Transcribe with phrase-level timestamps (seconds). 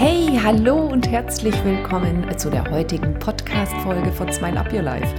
[0.00, 5.12] Hey, hallo und herzlich willkommen zu der heutigen Podcast-Folge von Smile Up Your Life.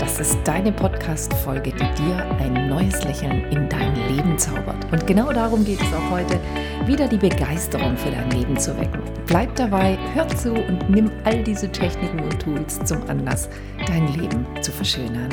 [0.00, 4.84] Das ist deine Podcast-Folge, die dir ein neues Lächeln in dein Leben zaubert.
[4.90, 6.40] Und genau darum geht es auch heute,
[6.86, 9.00] wieder die Begeisterung für dein Leben zu wecken.
[9.26, 13.48] Bleib dabei, hör zu und nimm all diese Techniken und Tools zum Anlass,
[13.86, 15.28] dein Leben zu verschönern.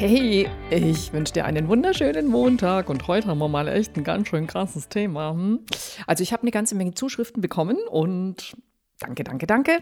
[0.00, 4.28] Hey, ich wünsche dir einen wunderschönen Montag und heute haben wir mal echt ein ganz
[4.28, 5.32] schön krasses Thema.
[5.32, 5.60] Hm?
[6.06, 8.56] Also ich habe eine ganze Menge Zuschriften bekommen und
[8.98, 9.72] danke, danke, danke.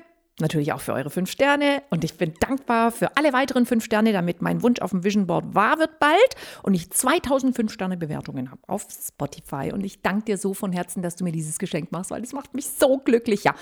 [0.40, 4.12] Natürlich auch für eure fünf Sterne und ich bin dankbar für alle weiteren fünf Sterne,
[4.12, 7.96] damit mein Wunsch auf dem Vision Board wahr wird bald und ich 2000 fünf Sterne
[7.96, 11.60] Bewertungen habe auf Spotify und ich danke dir so von Herzen, dass du mir dieses
[11.60, 13.45] Geschenk machst, weil es macht mich so glücklich.
[13.45, 13.54] Ja,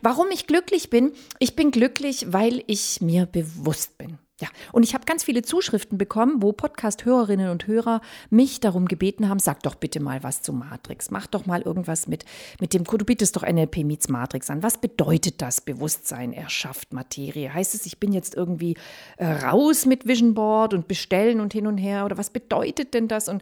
[0.00, 1.10] warum ich glücklich bin?
[1.40, 4.18] Ich bin glücklich, weil ich mir bewusst bin.
[4.40, 9.28] Ja, und ich habe ganz viele Zuschriften bekommen, wo Podcast-Hörerinnen und Hörer mich darum gebeten
[9.28, 11.12] haben, sag doch bitte mal was zu Matrix.
[11.12, 12.24] Mach doch mal irgendwas mit,
[12.60, 14.64] mit dem, du bietest doch NLP meets Matrix an.
[14.64, 15.60] Was bedeutet das?
[15.60, 17.54] Bewusstsein erschafft Materie.
[17.54, 18.76] Heißt es, ich bin jetzt irgendwie
[19.18, 22.04] äh, raus mit Vision Board und bestellen und hin und her?
[22.04, 23.28] Oder was bedeutet denn das?
[23.28, 23.40] Und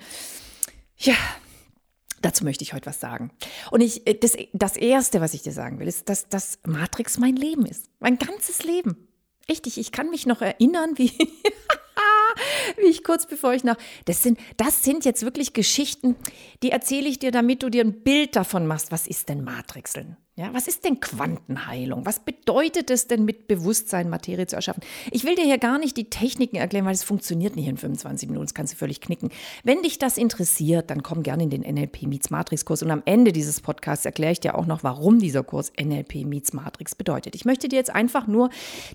[0.98, 1.14] ja,
[2.20, 3.32] Dazu möchte ich heute was sagen.
[3.72, 7.18] Und ich, äh, das, das Erste, was ich dir sagen will, ist, dass das Matrix
[7.18, 7.86] mein Leben ist.
[7.98, 9.08] Mein ganzes Leben.
[9.48, 11.10] Richtig, ich kann mich noch erinnern, wie,
[12.76, 13.76] wie ich kurz bevor ich nach.
[14.04, 16.16] Das sind, das sind jetzt wirklich Geschichten,
[16.62, 18.92] die erzähle ich dir, damit du dir ein Bild davon machst.
[18.92, 20.16] Was ist denn Matrixeln?
[20.34, 22.06] Ja, was ist denn Quantenheilung?
[22.06, 24.82] Was bedeutet es denn mit Bewusstsein Materie zu erschaffen?
[25.10, 28.30] Ich will dir hier gar nicht die Techniken erklären, weil es funktioniert nicht in 25
[28.30, 29.28] Minuten, das kannst du völlig knicken.
[29.62, 33.02] Wenn dich das interessiert, dann komm gerne in den NLP Meets Matrix Kurs und am
[33.04, 37.34] Ende dieses Podcasts erkläre ich dir auch noch, warum dieser Kurs NLP Meets Matrix bedeutet.
[37.34, 38.48] Ich möchte dir jetzt einfach nur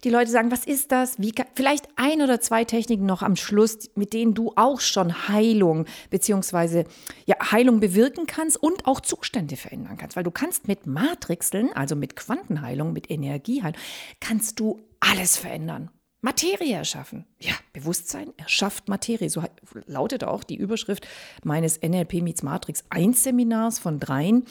[0.04, 1.20] die Leute sagen, was ist das?
[1.20, 5.86] Wie, vielleicht ein oder zwei Techniken noch am Schluss, mit denen du auch schon Heilung
[6.10, 6.86] beziehungsweise
[7.28, 11.72] ja, Heilung bewirken kannst und auch Zustände verändern kannst, weil du kannst mit Matrix Matrixeln,
[11.74, 13.78] also mit Quantenheilung, mit Energieheilung,
[14.20, 15.90] kannst du alles verändern.
[16.22, 17.26] Materie erschaffen.
[17.40, 19.30] Ja, Bewusstsein erschafft Materie.
[19.30, 19.44] So
[19.86, 21.08] lautet auch die Überschrift
[21.44, 24.46] meines NLP Meets Matrix 1 Seminars von dreien.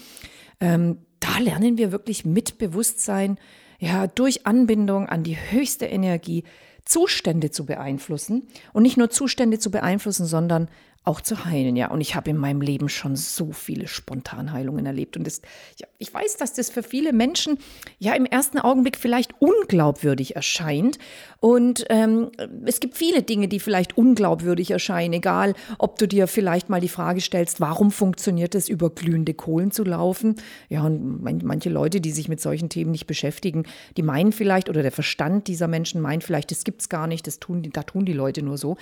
[0.61, 3.39] Ähm, da lernen wir wirklich mit Bewusstsein,
[3.81, 6.45] ja, durch Anbindung an die höchste Energie
[6.85, 8.47] Zustände zu beeinflussen.
[8.73, 10.69] Und nicht nur Zustände zu beeinflussen, sondern
[11.07, 11.91] auch zu heilen, ja.
[11.91, 15.17] Und ich habe in meinem Leben schon so viele Spontanheilungen erlebt.
[15.17, 15.41] Und das,
[15.79, 17.59] ja, ich weiß, dass das für viele Menschen
[18.01, 20.99] ja im ersten Augenblick vielleicht unglaubwürdig erscheint.
[21.39, 22.33] Und ähm,
[22.65, 26.89] es gibt viele Dinge, die vielleicht unglaubwürdig erscheinen, egal ob du dir vielleicht mal die
[26.89, 30.35] Frage stellst, warum funktioniert es, über glühende Kohlen zu laufen?
[30.69, 33.63] Ja, und manche Leute, die sich mit solchen Themen nicht beschäftigen,
[33.97, 37.29] die meinen vielleicht, oder der Verstand dieser Menschen meint vielleicht, das gibt es gar nicht,
[37.29, 38.77] das tun, da tun die Leute nur so.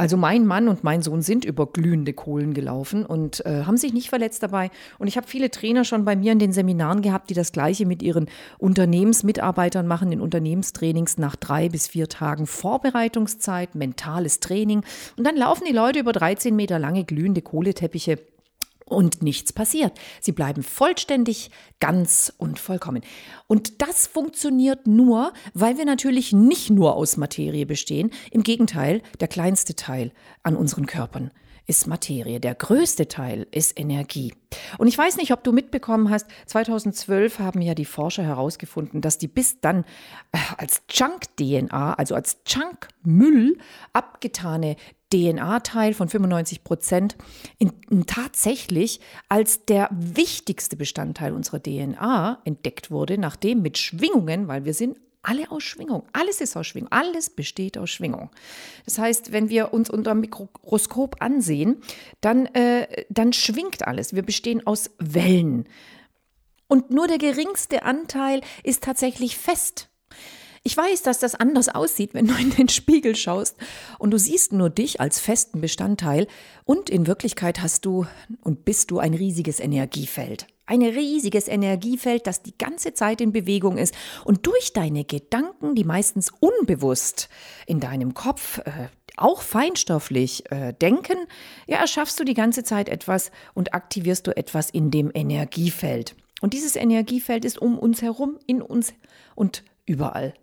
[0.00, 3.92] Also mein Mann und mein Sohn sind über glühende Kohlen gelaufen und äh, haben sich
[3.92, 4.70] nicht verletzt dabei.
[4.98, 7.84] Und ich habe viele Trainer schon bei mir in den Seminaren gehabt, die das gleiche
[7.84, 14.84] mit ihren Unternehmensmitarbeitern machen, in Unternehmenstrainings nach drei bis vier Tagen Vorbereitungszeit, mentales Training.
[15.18, 18.16] Und dann laufen die Leute über 13 Meter lange glühende Kohleteppiche
[18.90, 19.98] und nichts passiert.
[20.20, 23.02] Sie bleiben vollständig, ganz und vollkommen.
[23.46, 28.10] Und das funktioniert nur, weil wir natürlich nicht nur aus Materie bestehen.
[28.30, 30.12] Im Gegenteil, der kleinste Teil
[30.42, 31.30] an unseren Körpern
[31.70, 32.40] ist Materie.
[32.40, 34.34] Der größte Teil ist Energie.
[34.78, 39.18] Und ich weiß nicht, ob du mitbekommen hast, 2012 haben ja die Forscher herausgefunden, dass
[39.18, 39.84] die bis dann
[40.32, 43.56] äh, als Junk-DNA, also als Junk-Müll
[43.92, 44.74] abgetane
[45.12, 47.16] DNA-Teil von 95 Prozent
[48.06, 54.96] tatsächlich als der wichtigste Bestandteil unserer DNA entdeckt wurde, nachdem mit Schwingungen, weil wir sind
[55.22, 56.04] alle aus Schwingung.
[56.12, 56.90] Alles ist aus Schwingung.
[56.92, 58.30] Alles besteht aus Schwingung.
[58.86, 61.82] Das heißt, wenn wir uns unter Mikroskop ansehen,
[62.20, 64.14] dann, äh, dann schwingt alles.
[64.14, 65.68] Wir bestehen aus Wellen.
[66.68, 69.89] Und nur der geringste Anteil ist tatsächlich fest.
[70.62, 73.56] Ich weiß, dass das anders aussieht, wenn du in den Spiegel schaust
[73.98, 76.26] und du siehst nur dich als festen Bestandteil
[76.64, 78.06] und in Wirklichkeit hast du
[78.42, 80.46] und bist du ein riesiges Energiefeld.
[80.66, 85.84] Ein riesiges Energiefeld, das die ganze Zeit in Bewegung ist und durch deine Gedanken, die
[85.84, 87.30] meistens unbewusst
[87.66, 91.16] in deinem Kopf äh, auch feinstofflich äh, denken,
[91.66, 96.16] ja, erschaffst du die ganze Zeit etwas und aktivierst du etwas in dem Energiefeld.
[96.42, 98.92] Und dieses Energiefeld ist um uns herum, in uns
[99.34, 100.34] und überall.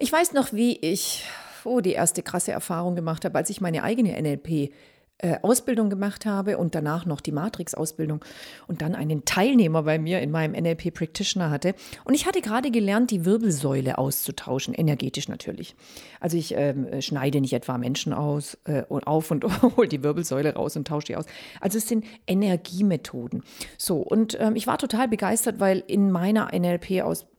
[0.00, 1.24] Ich weiß noch, wie ich
[1.64, 4.72] oh, die erste krasse Erfahrung gemacht habe, als ich meine eigene NLP
[5.20, 8.24] äh, Ausbildung gemacht habe und danach noch die Matrix-Ausbildung
[8.68, 11.74] und dann einen Teilnehmer bei mir in meinem NLP Practitioner hatte.
[12.04, 15.74] Und ich hatte gerade gelernt, die Wirbelsäule auszutauschen, energetisch natürlich.
[16.20, 19.44] Also ich ähm, schneide nicht etwa Menschen aus äh, auf und
[19.76, 21.24] hole die Wirbelsäule raus und tausche die aus.
[21.60, 23.42] Also es sind Energiemethoden.
[23.76, 27.37] So, und ähm, ich war total begeistert, weil in meiner NLP-Ausbildung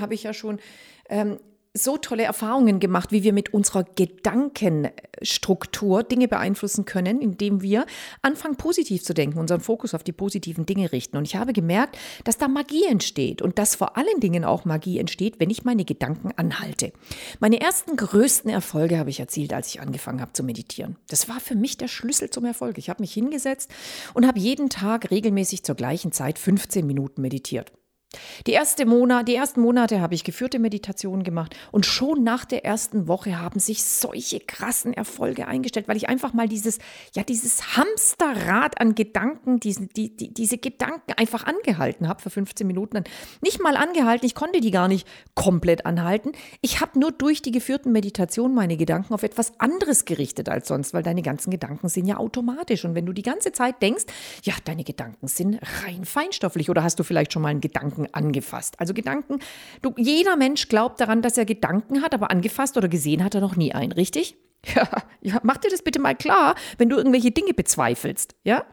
[0.00, 0.60] habe ich ja schon
[1.08, 1.38] ähm,
[1.76, 7.86] so tolle Erfahrungen gemacht, wie wir mit unserer Gedankenstruktur Dinge beeinflussen können, indem wir
[8.22, 11.16] anfangen, positiv zu denken, unseren Fokus auf die positiven Dinge richten.
[11.16, 14.98] Und ich habe gemerkt, dass da Magie entsteht und dass vor allen Dingen auch Magie
[14.98, 16.92] entsteht, wenn ich meine Gedanken anhalte.
[17.40, 20.96] Meine ersten größten Erfolge habe ich erzielt, als ich angefangen habe zu meditieren.
[21.08, 22.78] Das war für mich der Schlüssel zum Erfolg.
[22.78, 23.70] Ich habe mich hingesetzt
[24.14, 27.72] und habe jeden Tag regelmäßig zur gleichen Zeit 15 Minuten meditiert.
[28.46, 32.64] Die, erste Monat, die ersten Monate habe ich geführte Meditationen gemacht und schon nach der
[32.64, 36.78] ersten Woche haben sich solche krassen Erfolge eingestellt, weil ich einfach mal dieses,
[37.14, 42.66] ja, dieses Hamsterrad an Gedanken, diesen, die, die, diese Gedanken einfach angehalten habe für 15
[42.66, 43.04] Minuten.
[43.40, 46.32] Nicht mal angehalten, ich konnte die gar nicht komplett anhalten.
[46.60, 50.94] Ich habe nur durch die geführten Meditationen meine Gedanken auf etwas anderes gerichtet als sonst,
[50.94, 52.84] weil deine ganzen Gedanken sind ja automatisch.
[52.84, 54.04] Und wenn du die ganze Zeit denkst,
[54.42, 58.78] ja, deine Gedanken sind rein feinstofflich oder hast du vielleicht schon mal einen Gedanken angefasst.
[58.80, 59.40] Also Gedanken,
[59.82, 63.40] du, jeder Mensch glaubt daran, dass er Gedanken hat, aber angefasst oder gesehen hat er
[63.40, 64.36] noch nie einen, richtig?
[64.74, 64.88] Ja,
[65.20, 68.64] ja, mach dir das bitte mal klar, wenn du irgendwelche Dinge bezweifelst, ja?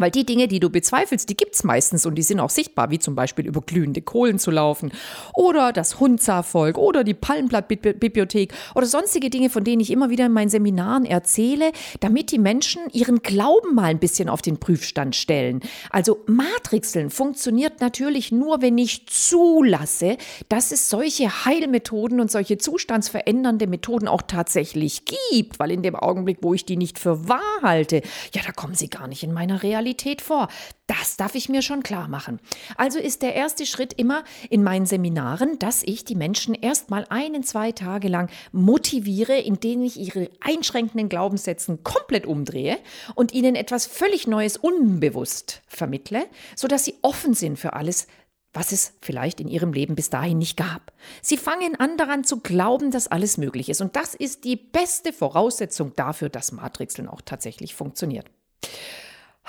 [0.00, 2.90] Weil die Dinge, die du bezweifelst, die gibt es meistens und die sind auch sichtbar,
[2.90, 4.92] wie zum Beispiel über glühende Kohlen zu laufen
[5.34, 10.32] oder das Hunzervolk oder die Palmblattbibliothek oder sonstige Dinge, von denen ich immer wieder in
[10.32, 15.60] meinen Seminaren erzähle, damit die Menschen ihren Glauben mal ein bisschen auf den Prüfstand stellen.
[15.90, 20.16] Also Matrixeln funktioniert natürlich nur, wenn ich zulasse,
[20.48, 26.38] dass es solche Heilmethoden und solche zustandsverändernde Methoden auch tatsächlich gibt, weil in dem Augenblick,
[26.40, 27.96] wo ich die nicht für wahr halte,
[28.32, 30.48] ja, da kommen sie gar nicht in meiner Realität Realität vor.
[30.86, 32.40] Das darf ich mir schon klar machen.
[32.76, 37.42] Also ist der erste Schritt immer in meinen Seminaren, dass ich die Menschen erstmal einen,
[37.42, 42.78] zwei Tage lang motiviere, indem ich ihre einschränkenden Glaubenssätze komplett umdrehe
[43.14, 46.26] und ihnen etwas völlig Neues unbewusst vermittle,
[46.56, 48.06] sodass sie offen sind für alles,
[48.52, 50.92] was es vielleicht in ihrem Leben bis dahin nicht gab.
[51.22, 53.80] Sie fangen an daran zu glauben, dass alles möglich ist.
[53.80, 58.26] Und das ist die beste Voraussetzung dafür, dass Matrixeln auch tatsächlich funktioniert.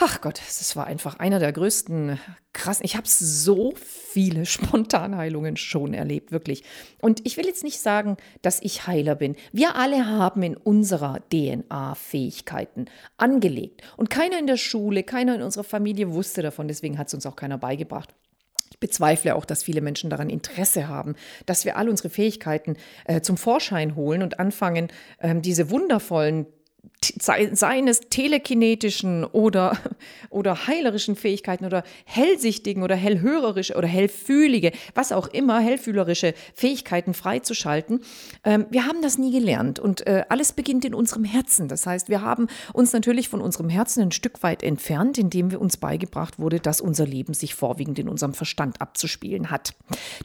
[0.03, 2.17] Ach Gott, das war einfach einer der größten
[2.53, 2.83] krassen.
[2.83, 6.63] Ich habe so viele Spontanheilungen schon erlebt, wirklich.
[7.01, 9.35] Und ich will jetzt nicht sagen, dass ich Heiler bin.
[9.51, 12.85] Wir alle haben in unserer DNA Fähigkeiten
[13.17, 13.83] angelegt.
[13.95, 16.67] Und keiner in der Schule, keiner in unserer Familie wusste davon.
[16.67, 18.09] Deswegen hat es uns auch keiner beigebracht.
[18.71, 21.13] Ich bezweifle auch, dass viele Menschen daran Interesse haben,
[21.45, 22.75] dass wir all unsere Fähigkeiten
[23.05, 24.87] äh, zum Vorschein holen und anfangen,
[25.19, 26.47] ähm, diese wundervollen
[27.03, 29.77] seines telekinetischen oder,
[30.29, 38.01] oder heilerischen Fähigkeiten oder hellsichtigen oder hellhörerische oder hellfühlige, was auch immer, hellfühlerische Fähigkeiten freizuschalten.
[38.43, 41.67] Ähm, wir haben das nie gelernt und äh, alles beginnt in unserem Herzen.
[41.67, 45.59] Das heißt, wir haben uns natürlich von unserem Herzen ein Stück weit entfernt, indem wir
[45.59, 49.73] uns beigebracht wurde, dass unser Leben sich vorwiegend in unserem Verstand abzuspielen hat.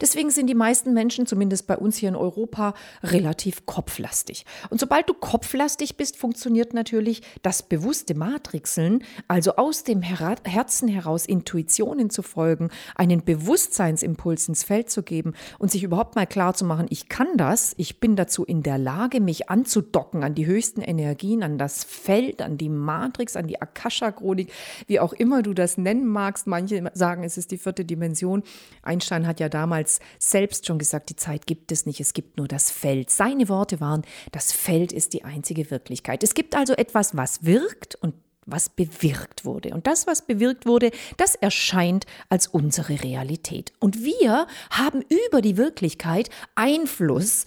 [0.00, 4.44] Deswegen sind die meisten Menschen, zumindest bei uns hier in Europa, relativ kopflastig.
[4.69, 10.36] Und sobald du kopflastig bist, funktioniert funktioniert natürlich das bewusste Matrixeln, also aus dem Her
[10.44, 16.26] Herzen heraus Intuitionen zu folgen, einen Bewusstseinsimpuls ins Feld zu geben und sich überhaupt mal
[16.26, 20.34] klar zu machen, ich kann das, ich bin dazu in der Lage, mich anzudocken an
[20.34, 24.50] die höchsten Energien, an das Feld, an die Matrix, an die Akasha-Chronik,
[24.87, 26.46] wie auch immer du das nennen magst.
[26.46, 28.42] Manche sagen, es ist die vierte Dimension.
[28.82, 32.49] Einstein hat ja damals selbst schon gesagt, die Zeit gibt es nicht, es gibt nur
[32.49, 33.11] das Feld.
[33.11, 36.23] Seine Worte waren, das Feld ist die einzige Wirklichkeit.
[36.23, 38.14] Es gibt also etwas, was wirkt und
[38.46, 39.70] was bewirkt wurde.
[39.70, 43.72] Und das, was bewirkt wurde, das erscheint als unsere Realität.
[43.80, 47.44] Und wir haben über die Wirklichkeit Einfluss.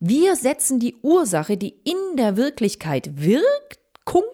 [0.00, 4.24] Wir setzen die Ursache, die in der Wirklichkeit Wirkung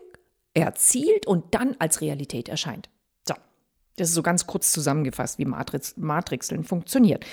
[0.52, 2.90] erzielt und dann als Realität erscheint.
[3.26, 3.34] So,
[3.96, 7.24] das ist so ganz kurz zusammengefasst, wie Matrix, Matrixeln funktioniert.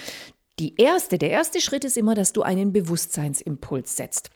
[0.59, 4.29] Die erste, der erste Schritt ist immer, dass du einen Bewusstseinsimpuls setzt.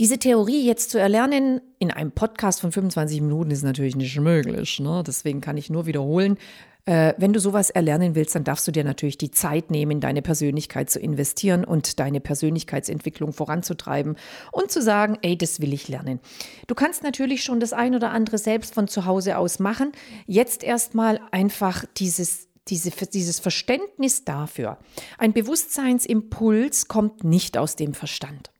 [0.00, 4.80] Diese Theorie jetzt zu erlernen in einem Podcast von 25 Minuten ist natürlich nicht möglich.
[4.80, 5.02] Ne?
[5.06, 6.38] Deswegen kann ich nur wiederholen,
[6.86, 10.20] äh, wenn du sowas erlernen willst, dann darfst du dir natürlich die Zeit nehmen, deine
[10.20, 14.16] Persönlichkeit zu investieren und deine Persönlichkeitsentwicklung voranzutreiben
[14.52, 16.20] und zu sagen, ey, das will ich lernen.
[16.66, 19.92] Du kannst natürlich schon das ein oder andere selbst von zu Hause aus machen.
[20.26, 24.78] Jetzt erstmal einfach dieses diese, dieses Verständnis dafür.
[25.18, 28.53] Ein Bewusstseinsimpuls kommt nicht aus dem Verstand.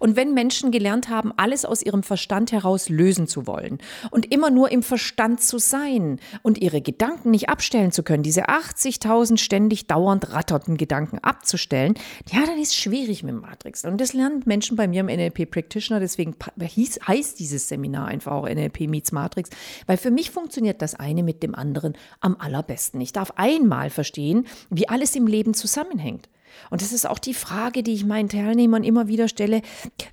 [0.00, 3.78] Und wenn Menschen gelernt haben, alles aus ihrem Verstand heraus lösen zu wollen
[4.10, 8.48] und immer nur im Verstand zu sein und ihre Gedanken nicht abstellen zu können, diese
[8.48, 11.94] 80.000 ständig dauernd ratterten Gedanken abzustellen,
[12.32, 13.84] ja, dann ist es schwierig mit Matrix.
[13.84, 18.32] Und das lernen Menschen bei mir im NLP Practitioner, deswegen hieß, heißt dieses Seminar einfach
[18.32, 19.50] auch NLP Meets Matrix,
[19.86, 23.00] weil für mich funktioniert das eine mit dem anderen am allerbesten.
[23.00, 26.28] Ich darf einmal verstehen, wie alles im Leben zusammenhängt.
[26.70, 29.62] Und das ist auch die Frage, die ich meinen Teilnehmern immer wieder stelle.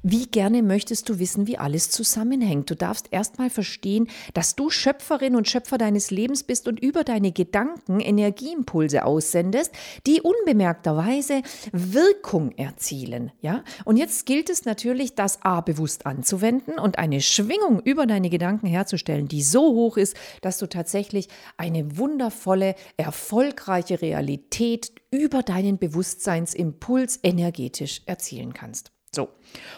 [0.03, 2.69] Wie gerne möchtest du wissen, wie alles zusammenhängt?
[2.69, 7.31] Du darfst erstmal verstehen, dass du Schöpferin und Schöpfer deines Lebens bist und über deine
[7.31, 9.71] Gedanken Energieimpulse aussendest,
[10.07, 13.31] die unbemerkterweise Wirkung erzielen.
[13.41, 13.63] Ja?
[13.83, 18.67] Und jetzt gilt es natürlich, das A bewusst anzuwenden und eine Schwingung über deine Gedanken
[18.67, 21.27] herzustellen, die so hoch ist, dass du tatsächlich
[21.57, 25.77] eine wundervolle, erfolgreiche Realität über deinen
[26.25, 28.91] Bewusstseinsimpuls energetisch erzielen kannst.
[29.13, 29.29] So.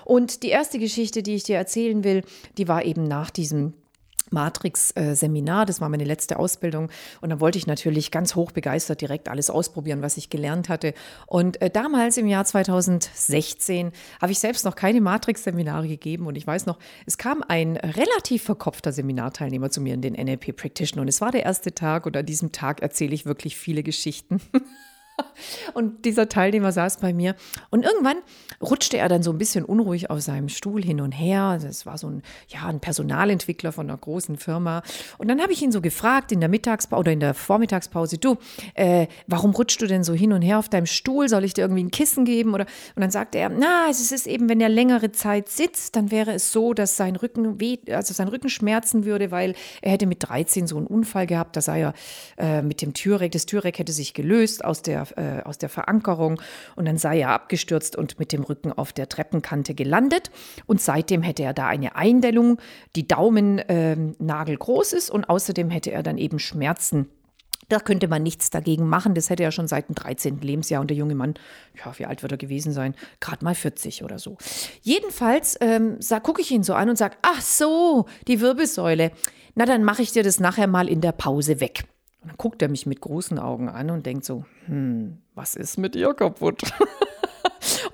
[0.06, 2.24] Und die erste Geschichte, die ich dir erzählen will,
[2.58, 3.74] die war eben nach diesem
[4.30, 6.90] Matrix-Seminar, das war meine letzte Ausbildung.
[7.22, 10.94] Und dann wollte ich natürlich ganz hoch begeistert direkt alles ausprobieren, was ich gelernt hatte.
[11.28, 16.28] Und äh, damals im Jahr 2016 habe ich selbst noch keine Matrix-Seminare gegeben.
[16.28, 20.58] Und ich weiß noch, es kam ein relativ verkopfter Seminarteilnehmer zu mir in den NLP
[20.58, 21.04] Practitioner.
[21.04, 24.42] Und es war der erste Tag und an diesem Tag erzähle ich wirklich viele Geschichten.
[25.74, 27.36] Und dieser Teilnehmer saß bei mir
[27.70, 28.18] und irgendwann
[28.62, 31.60] rutschte er dann so ein bisschen unruhig auf seinem Stuhl hin und her.
[31.62, 34.82] Das war so ein, ja, ein Personalentwickler von einer großen Firma.
[35.18, 38.38] Und dann habe ich ihn so gefragt in der Mittagspause oder in der Vormittagspause, du,
[38.74, 41.30] äh, warum rutschst du denn so hin und her auf deinem Stuhl?
[41.30, 42.54] Soll ich dir irgendwie ein Kissen geben?
[42.54, 46.12] Oder, und dann sagte er, na, es ist eben, wenn er längere Zeit sitzt, dann
[46.12, 50.08] wäre es so, dass sein Rücken weh, also sein Rücken schmerzen würde, weil er hätte
[50.08, 51.56] mit 13 so einen Unfall gehabt.
[51.56, 51.94] Da sei er
[52.38, 56.42] äh, mit dem Türreck, das Türreck hätte sich gelöst aus der äh, aus der Verankerung
[56.76, 60.32] und dann sei er abgestürzt und mit dem Rücken auf der Treppenkante gelandet.
[60.66, 62.60] Und seitdem hätte er da eine Eindellung,
[62.96, 67.10] die Daumennagel äh, groß ist und außerdem hätte er dann eben Schmerzen
[67.70, 69.14] da könnte man nichts dagegen machen.
[69.14, 70.40] Das hätte er schon seit dem 13.
[70.42, 70.82] Lebensjahr.
[70.82, 71.34] Und der junge Mann,
[71.84, 72.96] ja, wie alt wird er gewesen sein?
[73.20, 74.38] Gerade mal 40 oder so.
[74.82, 79.12] Jedenfalls ähm, gucke ich ihn so an und sage, ach so, die Wirbelsäule.
[79.56, 81.84] Na, dann mache ich dir das nachher mal in der Pause weg.
[82.28, 85.96] Dann guckt er mich mit großen Augen an und denkt so, hm, was ist mit
[85.96, 86.62] ihr kaputt?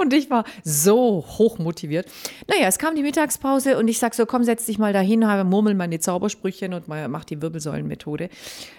[0.03, 2.07] Und ich war so hoch motiviert.
[2.47, 5.73] Naja, es kam die Mittagspause und ich sag so, komm, setz dich mal dahin, murmel
[5.75, 8.29] meine Zaubersprüchchen und mach die Wirbelsäulenmethode.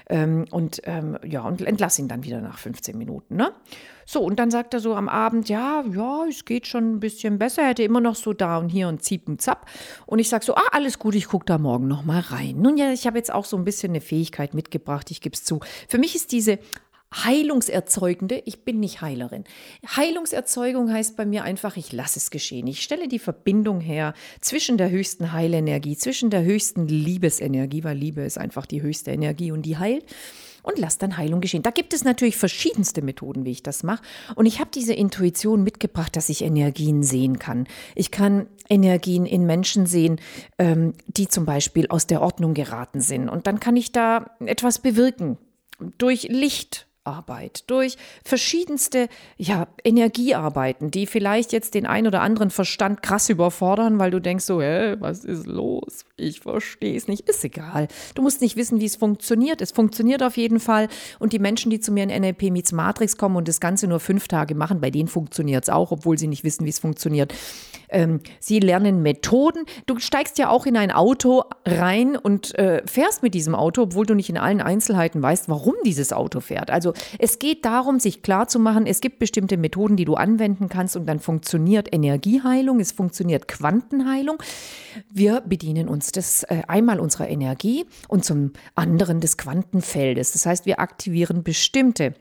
[0.09, 3.37] Ähm, und ähm, ja, und entlass ihn dann wieder nach 15 Minuten.
[3.37, 3.53] Ne?
[4.07, 7.39] So, und dann sagt er so am Abend, ja, ja, es geht schon ein bisschen
[7.39, 7.63] besser.
[7.63, 9.67] Er hätte immer noch so da und hier und ziep und zapp.
[10.07, 12.61] Und ich sage so, ah, alles gut, ich gucke da morgen noch mal rein.
[12.61, 15.45] Nun ja, ich habe jetzt auch so ein bisschen eine Fähigkeit mitgebracht, ich gebe es
[15.45, 15.61] zu.
[15.89, 16.59] Für mich ist diese
[17.23, 19.45] Heilungserzeugende, ich bin nicht Heilerin.
[19.87, 22.67] Heilungserzeugung heißt bei mir einfach, ich lasse es geschehen.
[22.67, 28.23] Ich stelle die Verbindung her zwischen der höchsten Heilenergie, zwischen der höchsten Liebesenergie, weil Liebe
[28.23, 30.05] ist einfach die höchste Energie und die heilt
[30.65, 31.63] und lass dann Heilung geschehen.
[31.63, 34.03] Da gibt es natürlich verschiedenste Methoden, wie ich das mache.
[34.35, 37.69] Und ich habe diese Intuition mitgebracht, dass ich Energien sehen kann.
[37.95, 40.21] Ich kann Energien in Menschen sehen,
[40.59, 43.29] ähm, die zum Beispiel aus der Ordnung geraten sind.
[43.29, 45.39] Und dann kann ich da etwas bewirken.
[45.99, 53.03] Durch Licht, Arbeit, durch verschiedenste ja, Energiearbeiten, die vielleicht jetzt den ein oder anderen Verstand
[53.03, 56.05] krass überfordern, weil du denkst so, hä, was ist los?
[56.17, 57.29] Ich verstehe es nicht.
[57.29, 57.89] Ist egal.
[58.15, 59.61] Du musst nicht wissen, wie es funktioniert.
[59.61, 60.89] Es funktioniert auf jeden Fall.
[61.19, 64.01] Und die Menschen, die zu mir in NLP Meets Matrix kommen und das Ganze nur
[64.01, 67.35] fünf Tage machen, bei denen funktioniert es auch, obwohl sie nicht wissen, wie es funktioniert.
[67.95, 69.65] Ähm, sie lernen Methoden.
[69.87, 74.05] Du steigst ja auch in ein Auto rein und äh, fährst mit diesem Auto, obwohl
[74.05, 76.71] du nicht in allen Einzelheiten weißt, warum dieses Auto fährt.
[76.71, 81.07] Also es geht darum, sich klarzumachen, es gibt bestimmte Methoden, die du anwenden kannst und
[81.07, 84.43] dann funktioniert Energieheilung, es funktioniert Quantenheilung.
[85.13, 90.33] Wir bedienen uns das äh, einmal unserer Energie und zum anderen des Quantenfeldes.
[90.33, 92.15] Das heißt, wir aktivieren bestimmte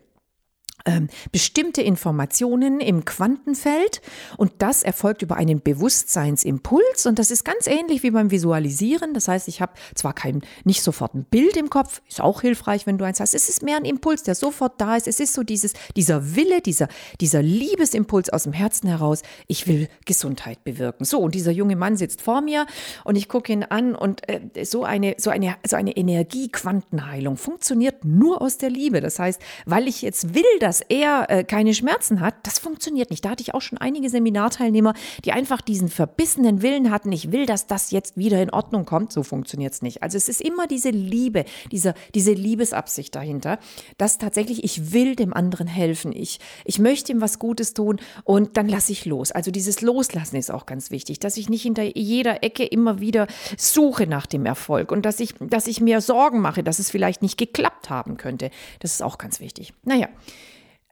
[1.32, 4.02] bestimmte Informationen im Quantenfeld
[4.36, 9.14] und das erfolgt über einen Bewusstseinsimpuls und das ist ganz ähnlich wie beim Visualisieren.
[9.14, 12.86] Das heißt, ich habe zwar kein nicht sofort ein Bild im Kopf, ist auch hilfreich,
[12.86, 13.34] wenn du eins hast.
[13.34, 15.08] Es ist mehr ein Impuls, der sofort da ist.
[15.08, 16.90] Es ist so dieses dieser Wille, dieser
[17.22, 19.22] dieser Liebesimpuls aus dem Herzen heraus.
[19.48, 21.06] Ich will Gesundheit bewirken.
[21.06, 22.66] So und dieser junge Mann sitzt vor mir
[23.06, 28.04] und ich gucke ihn an und äh, so eine so eine so eine Energiequantenheilung funktioniert
[28.04, 29.00] nur aus der Liebe.
[29.00, 33.12] Das heißt, weil ich jetzt will, dass dass er äh, keine Schmerzen hat, das funktioniert
[33.12, 33.24] nicht.
[33.24, 37.46] Da hatte ich auch schon einige Seminarteilnehmer, die einfach diesen verbissenen Willen hatten, ich will,
[37.46, 39.14] dass das jetzt wieder in Ordnung kommt.
[39.14, 40.02] So funktioniert es nicht.
[40.02, 43.60] Also es ist immer diese Liebe, diese, diese Liebesabsicht dahinter,
[44.00, 46.12] dass tatsächlich ich will dem anderen helfen.
[46.12, 49.32] Ich, ich möchte ihm was Gutes tun und dann lasse ich los.
[49.32, 53.28] Also dieses Loslassen ist auch ganz wichtig, dass ich nicht hinter jeder Ecke immer wieder
[53.58, 57.22] suche nach dem Erfolg und dass ich, dass ich mir Sorgen mache, dass es vielleicht
[57.22, 58.50] nicht geklappt haben könnte.
[58.80, 59.76] Das ist auch ganz wichtig.
[59.84, 60.08] Naja.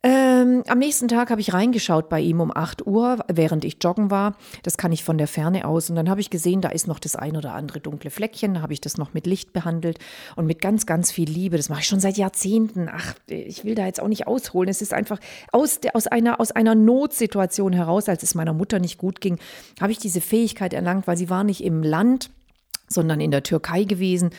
[0.04, 4.10] Ähm, am nächsten Tag habe ich reingeschaut bei ihm um 8 Uhr, während ich joggen
[4.10, 4.36] war.
[4.64, 5.92] Das kann ich von der Ferne aus.
[5.92, 8.56] Und dann habe ich gesehen, da ist noch das ein oder andere dunkle Fleckchen.
[8.56, 10.00] Da habe ich das noch mit Licht behandelt
[10.36, 11.58] und mit ganz, ganz viel Liebe.
[11.58, 12.90] Das mache ich schon seit Jahrzehnten.
[12.92, 14.70] Ach, ich will da jetzt auch nicht ausholen.
[14.70, 15.20] Es ist einfach
[15.52, 19.38] aus, aus, einer, aus einer Notsituation heraus, als es meiner Mutter nicht gut ging,
[19.80, 22.32] habe ich diese Fähigkeit erlangt, weil sie war nicht im Land,
[22.88, 24.32] sondern in der Türkei gewesen.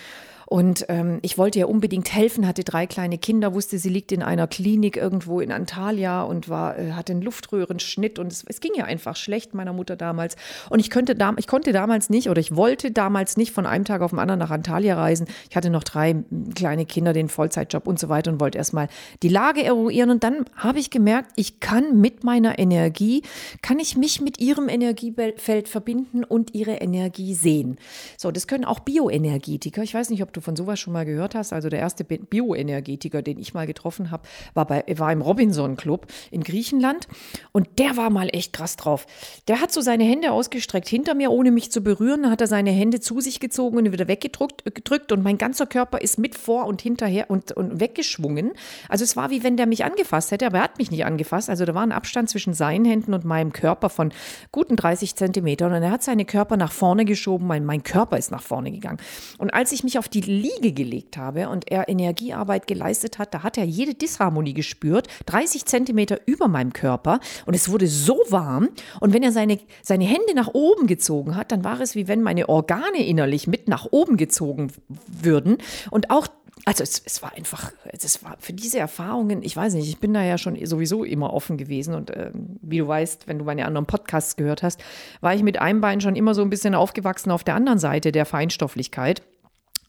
[0.46, 4.22] Und ähm, ich wollte ihr unbedingt helfen, hatte drei kleine Kinder, wusste, sie liegt in
[4.22, 8.72] einer Klinik irgendwo in Antalya und war, äh, hatte einen Luftröhrenschnitt und es, es, ging
[8.76, 10.36] ihr einfach schlecht, meiner Mutter damals.
[10.70, 13.84] Und ich, könnte da, ich konnte damals nicht oder ich wollte damals nicht von einem
[13.84, 15.26] Tag auf den anderen nach Antalya reisen.
[15.50, 16.16] Ich hatte noch drei
[16.54, 18.88] kleine Kinder, den Vollzeitjob und so weiter und wollte erstmal
[19.22, 20.10] die Lage eruieren.
[20.10, 23.22] Und dann habe ich gemerkt, ich kann mit meiner Energie,
[23.62, 27.78] kann ich mich mit ihrem Energiefeld verbinden und ihre Energie sehen.
[28.16, 29.82] So, das können auch Bioenergetiker.
[29.82, 31.52] Ich weiß nicht, ob du von sowas schon mal gehört hast.
[31.52, 34.24] Also der erste Bioenergetiker, den ich mal getroffen habe,
[34.54, 37.08] war, war im Robinson Club in Griechenland.
[37.52, 39.06] Und der war mal echt krass drauf.
[39.48, 42.30] Der hat so seine Hände ausgestreckt hinter mir, ohne mich zu berühren.
[42.30, 46.00] Hat er seine Hände zu sich gezogen und wieder weggedrückt gedrückt, und mein ganzer Körper
[46.00, 48.52] ist mit vor und hinterher und, und weggeschwungen.
[48.88, 51.50] Also es war wie wenn der mich angefasst hätte, aber er hat mich nicht angefasst.
[51.50, 54.12] Also da war ein Abstand zwischen seinen Händen und meinem Körper von
[54.50, 55.72] guten 30 Zentimetern.
[55.72, 57.46] Und er hat seine Körper nach vorne geschoben.
[57.46, 58.98] Mein, mein Körper ist nach vorne gegangen.
[59.38, 63.42] Und als ich mich auf die Liege gelegt habe und er Energiearbeit geleistet hat, da
[63.42, 68.68] hat er jede Disharmonie gespürt, 30 Zentimeter über meinem Körper und es wurde so warm
[69.00, 72.22] und wenn er seine, seine Hände nach oben gezogen hat, dann war es wie wenn
[72.22, 74.72] meine Organe innerlich mit nach oben gezogen
[75.06, 75.58] würden
[75.90, 76.28] und auch
[76.64, 80.14] also es, es, war einfach, es war für diese Erfahrungen, ich weiß nicht, ich bin
[80.14, 83.66] da ja schon sowieso immer offen gewesen und äh, wie du weißt, wenn du meine
[83.66, 84.82] anderen Podcasts gehört hast,
[85.20, 88.12] war ich mit einem Bein schon immer so ein bisschen aufgewachsen auf der anderen Seite
[88.12, 89.22] der Feinstofflichkeit.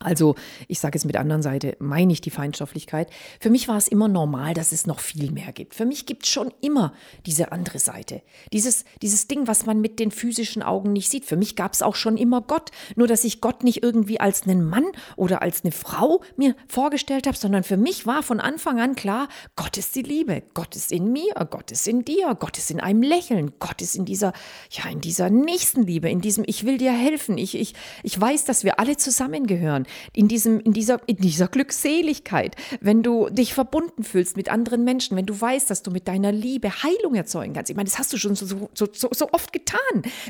[0.04, 0.36] Also
[0.68, 3.10] ich sage es mit der anderen Seite, meine ich die Feinstofflichkeit.
[3.40, 5.76] Für mich war es immer normal, dass es noch viel mehr gibt.
[5.76, 6.94] Für mich gibt es schon immer
[7.26, 8.22] diese andere Seite.
[8.52, 11.26] Dieses, dieses Ding, was man mit den physischen Augen nicht sieht.
[11.26, 12.72] Für mich gab es auch schon immer Gott.
[12.96, 17.28] Nur, dass ich Gott nicht irgendwie als einen Mann oder als eine Frau mir vorgestellt
[17.28, 20.44] habe, sondern für mich war von Anfang an klar, Gott ist die Liebe.
[20.54, 23.96] Gott ist in mir, Gott ist in dir, Gott ist in einem Lächeln, Gott ist
[23.96, 24.34] in dieser,
[24.70, 27.38] ja, in dieser Nächstenliebe, in diesem Ich will dir helfen.
[27.38, 32.56] Ich, ich, ich weiß, dass wir alle zusammengehören in, diesem, in, dieser, in dieser Glückseligkeit,
[32.82, 36.32] wenn du dich verbunden fühlst mit anderen Menschen, wenn du weißt, dass du mit deiner
[36.32, 37.70] Liebe Heilung erzeugen kannst.
[37.70, 39.80] Ich meine, das hast du schon so, so, so, so oft getan.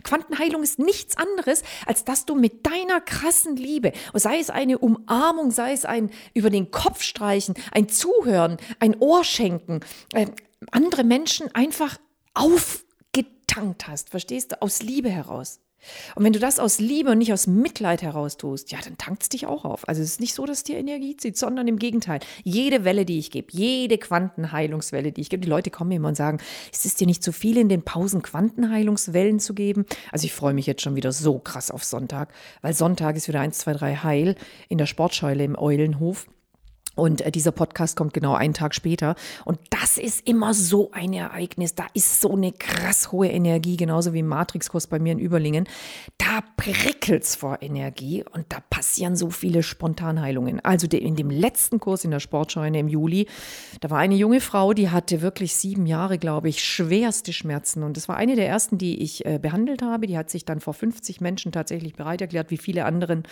[0.04, 5.52] Quantenheilung ist nichts anderes, als dass du mit deiner krassen Liebe, sei es eine Umarmung,
[5.52, 9.82] sei es ein über den Kopf streichen, ein Zuhören, ein Ohr schenken,
[10.14, 10.28] äh,
[10.72, 11.98] andere Menschen einfach
[12.34, 15.60] aufgetankt hast, verstehst du, aus Liebe heraus.
[16.16, 19.24] Und wenn du das aus Liebe und nicht aus Mitleid heraus tust, ja, dann tankt
[19.24, 19.88] es dich auch auf.
[19.88, 22.20] Also es ist nicht so, dass dir Energie zieht, sondern im Gegenteil.
[22.44, 26.16] Jede Welle, die ich gebe, jede Quantenheilungswelle, die ich gebe, die Leute kommen immer und
[26.16, 26.40] sagen,
[26.72, 29.86] ist es dir nicht zu viel, in den Pausen Quantenheilungswellen zu geben?
[30.12, 33.42] Also ich freue mich jetzt schon wieder so krass auf Sonntag, weil Sonntag ist wieder
[33.42, 34.36] 1, 2, 3 Heil
[34.70, 36.28] in der Sportscheule im Eulenhof.
[36.96, 39.16] Und äh, dieser Podcast kommt genau einen Tag später.
[39.46, 41.76] Und das ist immer so ein Ereignis.
[41.76, 45.68] Da ist so eine krass hohe Energie, genauso wie im Matrixkurs bei mir in Überlingen.
[46.18, 50.60] Da prickelt's vor Energie und da passieren so viele Spontanheilungen.
[50.64, 53.28] Also in dem letzten Kurs in der Sportscheune im Juli,
[53.82, 57.84] da war eine junge Frau, die hatte wirklich sieben Jahre, glaube ich, schwerste Schmerzen.
[57.84, 60.08] Und das war eine der ersten, die ich äh, behandelt habe.
[60.08, 63.24] Die hat sich dann vor 50 Menschen tatsächlich bereit erklärt, wie viele anderen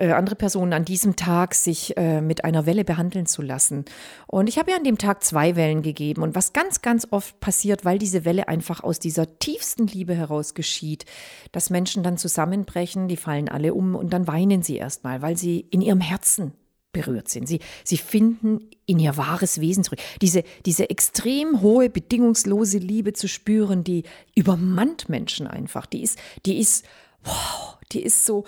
[0.00, 3.84] äh, andere Personen an diesem Tag sich äh, mit einer Welle behandeln zu lassen.
[4.26, 6.22] Und ich habe ja an dem Tag zwei Wellen gegeben.
[6.22, 10.54] Und was ganz, ganz oft passiert, weil diese Welle einfach aus dieser tiefsten Liebe heraus
[10.54, 11.04] geschieht,
[11.52, 15.60] dass Menschen dann zusammenbrechen, die fallen alle um und dann weinen sie erstmal, weil sie
[15.70, 16.52] in ihrem Herzen
[16.92, 17.46] berührt sind.
[17.46, 20.00] Sie, sie finden in ihr wahres Wesen zurück.
[20.22, 25.86] Diese, diese extrem hohe, bedingungslose Liebe zu spüren, die übermannt Menschen einfach.
[25.86, 26.84] Die ist, die ist,
[27.22, 28.44] wow, die ist so,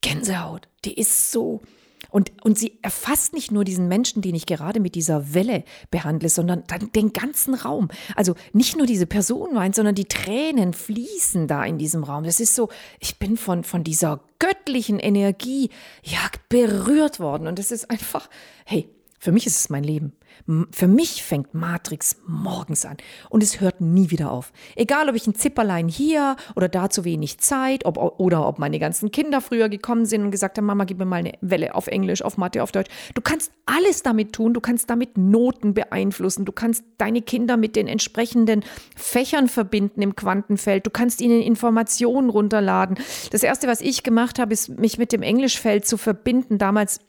[0.00, 1.60] Gänsehaut, die ist so.
[2.10, 6.28] Und, und sie erfasst nicht nur diesen Menschen, den ich gerade mit dieser Welle behandle,
[6.28, 6.62] sondern
[6.94, 7.88] den ganzen Raum.
[8.14, 12.24] Also nicht nur diese Person weint, sondern die Tränen fließen da in diesem Raum.
[12.24, 12.68] Das ist so,
[13.00, 15.70] ich bin von, von dieser göttlichen Energie
[16.02, 17.48] ja, berührt worden.
[17.48, 18.30] Und es ist einfach,
[18.64, 20.12] hey, für mich ist es mein Leben.
[20.70, 22.96] Für mich fängt Matrix morgens an
[23.30, 24.52] und es hört nie wieder auf.
[24.76, 28.78] Egal, ob ich ein Zipperlein hier oder da zu wenig Zeit ob, oder ob meine
[28.78, 31.88] ganzen Kinder früher gekommen sind und gesagt haben, Mama, gib mir mal eine Welle auf
[31.88, 32.90] Englisch, auf Mathe, auf Deutsch.
[33.14, 37.74] Du kannst alles damit tun, du kannst damit Noten beeinflussen, du kannst deine Kinder mit
[37.74, 38.62] den entsprechenden
[38.94, 42.98] Fächern verbinden im Quantenfeld, du kannst ihnen Informationen runterladen.
[43.32, 46.58] Das Erste, was ich gemacht habe, ist, mich mit dem Englischfeld zu verbinden.
[46.58, 47.00] Damals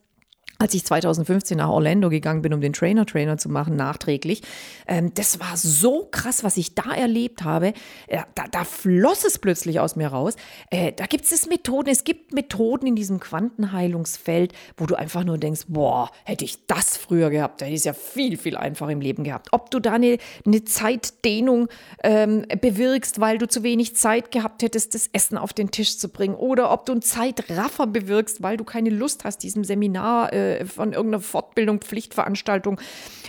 [0.60, 4.42] als ich 2015 nach Orlando gegangen bin, um den Trainer-Trainer zu machen, nachträglich.
[4.88, 7.74] Ähm, das war so krass, was ich da erlebt habe.
[8.08, 10.36] Äh, da, da, floss es plötzlich aus mir raus.
[10.70, 15.38] Äh, da gibt es Methoden, es gibt Methoden in diesem Quantenheilungsfeld, wo du einfach nur
[15.38, 19.02] denkst, boah, hätte ich das früher gehabt, hätte ich es ja viel, viel einfacher im
[19.02, 19.50] Leben gehabt.
[19.52, 21.68] Ob du da eine, eine Zeitdehnung
[22.04, 26.10] ähm, bewirkst, weil du zu wenig Zeit gehabt hättest, das Essen auf den Tisch zu
[26.10, 30.47] bringen, oder ob du einen Zeitraffer bewirkst, weil du keine Lust hast, diesem Seminar äh,
[30.66, 32.80] von irgendeiner Fortbildung, Pflichtveranstaltung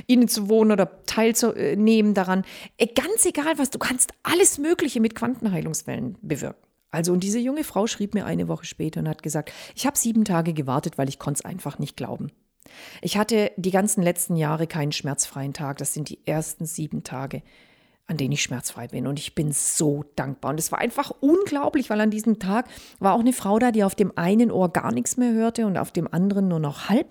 [0.07, 2.45] ihnen zu wohnen oder teilzunehmen daran.
[2.77, 6.63] Äh, ganz egal was, du kannst alles Mögliche mit Quantenheilungswellen bewirken.
[6.91, 9.99] Also und diese junge Frau schrieb mir eine Woche später und hat gesagt, ich habe
[9.99, 12.31] sieben Tage gewartet, weil ich konnte es einfach nicht glauben.
[13.03, 15.79] Ich hatte die ganzen letzten Jahre keinen schmerzfreien Tag.
[15.79, 17.43] Das sind die ersten sieben Tage
[18.09, 19.07] an denen ich schmerzfrei bin.
[19.07, 20.51] Und ich bin so dankbar.
[20.53, 22.67] Und es war einfach unglaublich, weil an diesem Tag
[22.99, 25.77] war auch eine Frau da, die auf dem einen Ohr gar nichts mehr hörte und
[25.77, 27.07] auf dem anderen nur noch halb.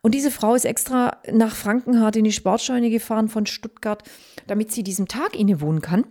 [0.00, 4.02] Und diese Frau ist extra nach Frankenhardt in die Sportscheune gefahren von Stuttgart,
[4.46, 6.04] damit sie diesem Tag innewohnen kann.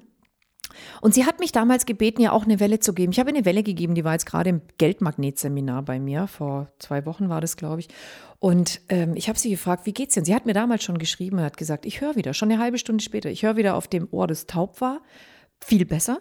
[1.01, 3.11] Und sie hat mich damals gebeten, ja auch eine Welle zu geben.
[3.11, 6.27] Ich habe eine Welle gegeben, die war jetzt gerade im Geldmagnetseminar bei mir.
[6.27, 7.89] Vor zwei Wochen war das, glaube ich.
[8.39, 10.25] Und ähm, ich habe sie gefragt, wie geht's denn?
[10.25, 12.77] Sie hat mir damals schon geschrieben und hat gesagt, ich höre wieder, schon eine halbe
[12.77, 15.01] Stunde später, ich höre wieder auf dem Ohr, das taub war,
[15.61, 16.19] viel besser.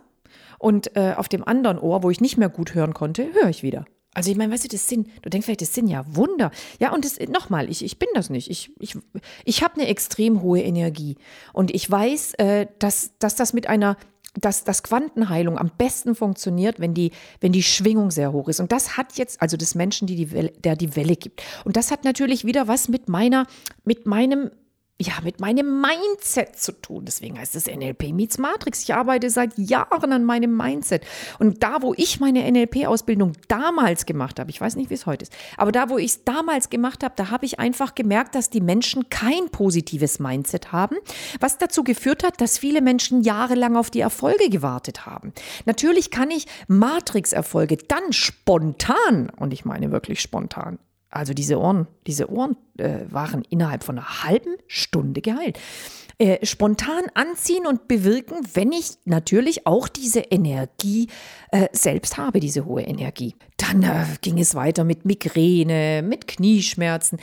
[0.58, 3.64] Und äh, auf dem anderen Ohr, wo ich nicht mehr gut hören konnte, höre ich
[3.64, 3.84] wieder.
[4.14, 6.50] Also ich meine, weißt du, das sind, du denkst vielleicht, das sind ja Wunder.
[6.78, 8.50] Ja, und nochmal, ich, ich bin das nicht.
[8.50, 8.96] Ich, ich,
[9.44, 11.16] ich habe eine extrem hohe Energie.
[11.52, 13.96] Und ich weiß, äh, dass, dass das mit einer
[14.34, 18.60] dass, dass Quantenheilung am besten funktioniert, wenn die, wenn die Schwingung sehr hoch ist.
[18.60, 21.42] Und das hat jetzt, also des Menschen, die die Welle, der die Welle gibt.
[21.64, 23.46] Und das hat natürlich wieder was mit meiner,
[23.84, 24.50] mit meinem
[25.06, 27.04] ja, mit meinem Mindset zu tun.
[27.04, 28.82] Deswegen heißt es NLP Meets Matrix.
[28.82, 31.04] Ich arbeite seit Jahren an meinem Mindset.
[31.38, 35.24] Und da, wo ich meine NLP-Ausbildung damals gemacht habe, ich weiß nicht, wie es heute
[35.24, 38.50] ist, aber da, wo ich es damals gemacht habe, da habe ich einfach gemerkt, dass
[38.50, 40.96] die Menschen kein positives Mindset haben,
[41.40, 45.32] was dazu geführt hat, dass viele Menschen jahrelang auf die Erfolge gewartet haben.
[45.64, 50.78] Natürlich kann ich Matrix-Erfolge dann spontan, und ich meine wirklich spontan,
[51.12, 55.58] also diese Ohren, diese Ohren äh, waren innerhalb von einer halben Stunde geheilt.
[56.18, 61.08] Äh, spontan anziehen und bewirken, wenn ich natürlich auch diese Energie
[61.50, 63.34] äh, selbst habe, diese hohe Energie.
[63.56, 67.18] Dann äh, ging es weiter mit Migräne, mit Knieschmerzen.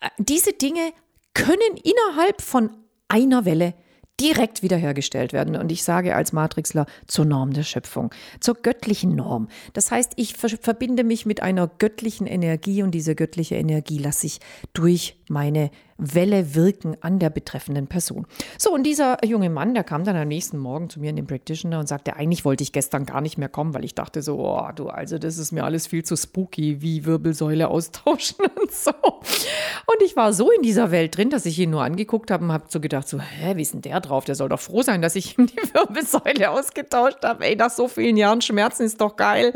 [0.00, 0.92] Äh, diese Dinge
[1.34, 2.70] können innerhalb von
[3.08, 3.74] einer Welle
[4.20, 5.56] direkt wiederhergestellt werden.
[5.56, 9.48] Und ich sage als Matrixler zur Norm der Schöpfung, zur göttlichen Norm.
[9.72, 14.40] Das heißt, ich verbinde mich mit einer göttlichen Energie und diese göttliche Energie lasse ich
[14.72, 18.26] durch meine Welle wirken an der betreffenden Person.
[18.58, 21.26] So, und dieser junge Mann, der kam dann am nächsten Morgen zu mir in den
[21.26, 24.38] Practitioner und sagte, eigentlich wollte ich gestern gar nicht mehr kommen, weil ich dachte so,
[24.38, 28.90] oh, du, also das ist mir alles viel zu spooky, wie Wirbelsäule austauschen und so.
[28.90, 32.52] Und ich war so in dieser Welt drin, dass ich ihn nur angeguckt habe und
[32.52, 34.24] habe so gedacht, so, hä, wie ist denn der drauf?
[34.24, 37.44] Der soll doch froh sein, dass ich ihm die Wirbelsäule ausgetauscht habe.
[37.44, 39.52] Ey, nach so vielen Jahren Schmerzen ist doch geil.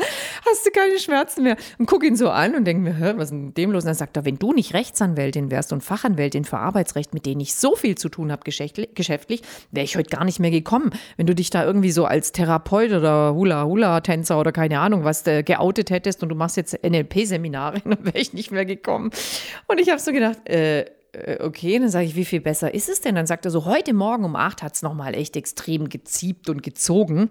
[0.48, 1.56] Hast du keine Schmerzen mehr?
[1.78, 3.82] Und gucke ihn so an und denke mir, hä, was ist denn dem los?
[3.82, 7.40] Und dann sagt er, wenn du nicht Rechtsanwältin wärst und Fachanwältin für Arbeitsrecht, mit denen
[7.40, 10.90] ich so viel zu tun habe geschäftlich, wäre ich heute gar nicht mehr gekommen.
[11.16, 15.42] Wenn du dich da irgendwie so als Therapeut oder Hula-Hula-Tänzer oder keine Ahnung was äh,
[15.42, 19.10] geoutet hättest und du machst jetzt NLP-Seminare, dann wäre ich nicht mehr gekommen.
[19.66, 22.88] Und ich habe so gedacht, äh, äh, okay, dann sage ich, wie viel besser ist
[22.88, 23.14] es denn?
[23.14, 26.62] Dann sagt er so, heute Morgen um acht hat es nochmal echt extrem geziebt und
[26.62, 27.30] gezogen.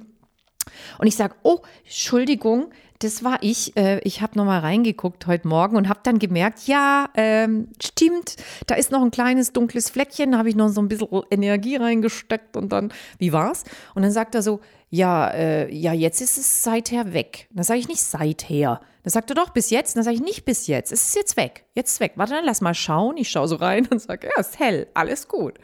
[0.98, 3.76] Und ich sage, oh, Entschuldigung, das war ich.
[3.78, 8.36] Äh, ich habe nochmal reingeguckt heute Morgen und habe dann gemerkt, ja, ähm, stimmt,
[8.68, 11.76] da ist noch ein kleines dunkles Fleckchen, da habe ich noch so ein bisschen Energie
[11.76, 13.64] reingesteckt und dann, wie war's?
[13.96, 17.50] Und dann sagt er so, ja, äh, ja, jetzt ist es seither weg.
[17.52, 18.80] Dann sage ich nicht seither.
[19.04, 19.98] Dann sagt er doch bis jetzt.
[19.98, 20.94] Dann sage ich nicht bis jetzt.
[20.94, 21.66] Es ist jetzt weg.
[21.74, 22.14] Jetzt ist weg.
[22.16, 23.18] Warte, dann lass mal schauen.
[23.18, 25.60] Ich schaue so rein und sage, ja, ist hell, alles gut.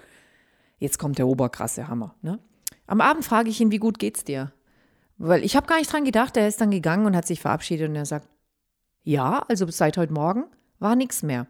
[0.79, 2.15] Jetzt kommt der oberkrasse Hammer.
[2.21, 2.39] Ne?
[2.87, 4.51] Am Abend frage ich ihn, wie gut geht's dir?
[5.17, 7.89] Weil ich habe gar nicht dran gedacht, er ist dann gegangen und hat sich verabschiedet
[7.89, 8.27] und er sagt,
[9.03, 10.45] ja, also seit heute Morgen
[10.79, 11.47] war nichts mehr.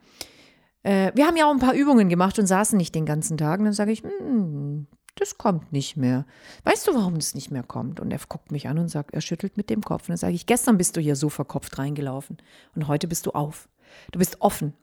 [0.84, 3.60] Äh, wir haben ja auch ein paar Übungen gemacht und saßen nicht den ganzen Tag.
[3.60, 6.26] Und dann sage ich, hm, das kommt nicht mehr.
[6.64, 8.00] Weißt du, warum das nicht mehr kommt?
[8.00, 10.04] Und er guckt mich an und sagt, er schüttelt mit dem Kopf.
[10.04, 12.38] Und dann sage ich, gestern bist du hier so verkopft reingelaufen
[12.76, 13.70] und heute bist du auf.
[14.12, 14.74] Du bist offen.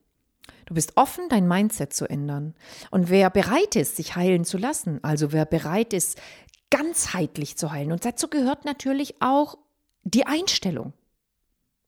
[0.67, 2.55] Du bist offen, dein Mindset zu ändern.
[2.91, 6.21] Und wer bereit ist, sich heilen zu lassen, also wer bereit ist,
[6.71, 9.59] ganzheitlich zu heilen, und dazu gehört natürlich auch
[10.05, 10.93] die Einstellung.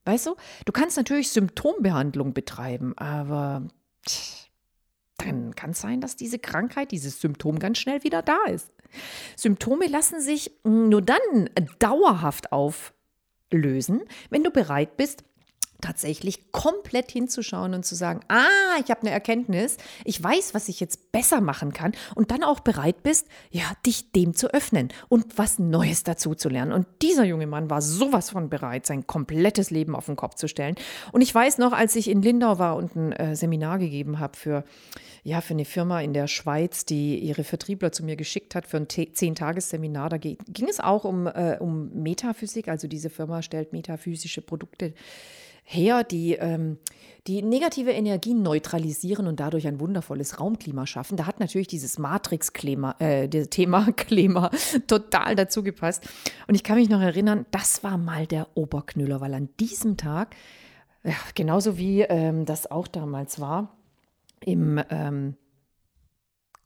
[0.04, 3.68] Weißt du, du kannst natürlich Symptombehandlung betreiben, aber
[5.18, 8.72] dann kann es sein, dass diese Krankheit, dieses Symptom ganz schnell wieder da ist.
[9.36, 15.24] Symptome lassen sich nur dann dauerhaft auflösen, wenn du bereit bist,
[15.82, 20.80] tatsächlich komplett hinzuschauen und zu sagen, ah, ich habe eine Erkenntnis, ich weiß, was ich
[20.80, 25.36] jetzt besser machen kann und dann auch bereit bist, ja, dich dem zu öffnen und
[25.36, 26.72] was Neues dazu zu lernen.
[26.72, 30.48] Und dieser junge Mann war sowas von bereit, sein komplettes Leben auf den Kopf zu
[30.48, 30.76] stellen.
[31.10, 34.36] Und ich weiß noch, als ich in Lindau war und ein äh, Seminar gegeben habe
[34.36, 34.64] für,
[35.24, 38.76] ja, für eine Firma in der Schweiz, die ihre Vertriebler zu mir geschickt hat für
[38.76, 44.42] ein Zehn-Tages-Seminar, da ging es auch um, äh, um Metaphysik, also diese Firma stellt metaphysische
[44.42, 44.94] Produkte
[45.72, 46.78] her, die ähm,
[47.28, 51.16] die negative Energie neutralisieren und dadurch ein wundervolles Raumklima schaffen.
[51.16, 53.28] Da hat natürlich dieses Matrix-Thema äh,
[53.96, 54.50] Klima
[54.88, 56.08] total dazu gepasst.
[56.48, 60.34] Und ich kann mich noch erinnern, das war mal der Oberknüller, weil an diesem Tag,
[61.04, 63.76] ja, genauso wie ähm, das auch damals war,
[64.44, 65.36] im ähm,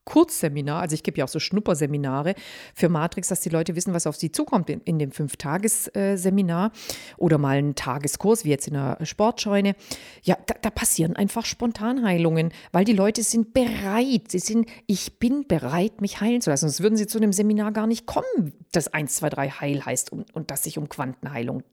[0.07, 2.35] Kurzseminar, also ich gebe ja auch so Schnupperseminare
[2.75, 6.73] für Matrix, dass die Leute wissen, was auf sie zukommt in, in dem Fünf-Tages-Seminar
[7.19, 9.75] oder mal einen Tageskurs, wie jetzt in einer Sportscheune.
[10.23, 14.31] Ja, da, da passieren einfach Spontanheilungen, weil die Leute sind bereit.
[14.31, 16.69] Sie sind, ich bin bereit, mich heilen zu lassen.
[16.69, 20.13] Sonst würden sie zu einem Seminar gar nicht kommen, das 1, 2, 3 Heil heißt
[20.13, 21.65] und, und das sich um Quantenheilung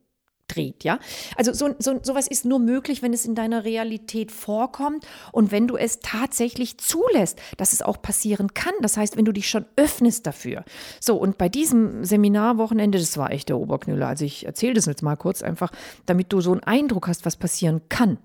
[0.53, 0.99] dreht, ja.
[1.37, 5.67] Also so, so, sowas ist nur möglich, wenn es in deiner Realität vorkommt und wenn
[5.67, 8.73] du es tatsächlich zulässt, dass es auch passieren kann.
[8.81, 10.63] Das heißt, wenn du dich schon öffnest dafür.
[10.99, 14.07] So, und bei diesem Seminarwochenende, das war echt der Oberknüller.
[14.07, 15.71] Also ich erzähle das jetzt mal kurz einfach,
[16.05, 18.17] damit du so einen Eindruck hast, was passieren kann.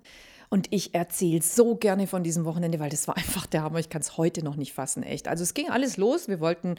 [0.51, 3.79] Und ich erzähle so gerne von diesem Wochenende, weil das war einfach der Hammer.
[3.79, 5.29] Ich kann es heute noch nicht fassen, echt.
[5.29, 6.29] Also es ging alles los.
[6.29, 6.77] Wir wollten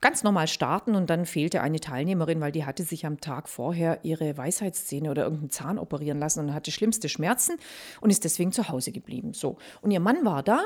[0.00, 4.00] ganz normal starten und dann fehlte eine Teilnehmerin, weil die hatte sich am Tag vorher
[4.02, 7.56] ihre Weisheitszähne oder irgendeinen Zahn operieren lassen und hatte schlimmste Schmerzen
[8.00, 9.34] und ist deswegen zu Hause geblieben.
[9.34, 9.56] So.
[9.80, 10.62] Und ihr Mann war da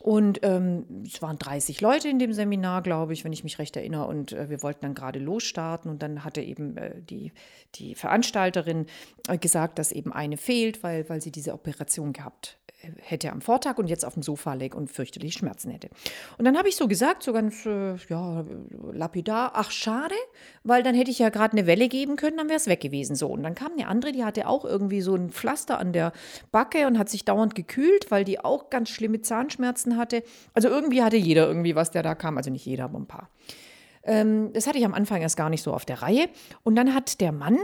[0.00, 3.76] und ähm, es waren 30 Leute in dem Seminar, glaube ich, wenn ich mich recht
[3.76, 4.06] erinnere.
[4.06, 7.32] Und äh, wir wollten dann gerade losstarten und dann hatte eben äh, die,
[7.74, 8.86] die Veranstalterin
[9.28, 13.32] äh, gesagt, dass eben eine fehlt, weil, weil sie diese Operation Operation gehabt äh, hätte
[13.32, 15.88] am Vortag und jetzt auf dem Sofa liegt und fürchterlich Schmerzen hätte.
[16.38, 18.44] Und dann habe ich so gesagt, so ganz äh, ja,
[18.92, 20.14] lapidar, ach schade,
[20.62, 23.16] weil dann hätte ich ja gerade eine Welle geben können, dann wäre es weg gewesen.
[23.16, 23.28] So.
[23.28, 26.12] Und dann kam eine andere, die hatte auch irgendwie so ein Pflaster an der
[26.52, 30.22] Backe und hat sich dauernd gekühlt, weil die auch ganz schlimme Zahnschmerzen hatte.
[30.54, 32.36] Also irgendwie hatte jeder irgendwie was, der da kam.
[32.36, 33.30] Also nicht jeder, aber ein paar.
[34.02, 36.28] Ähm, das hatte ich am Anfang erst gar nicht so auf der Reihe.
[36.62, 37.58] Und dann hat der Mann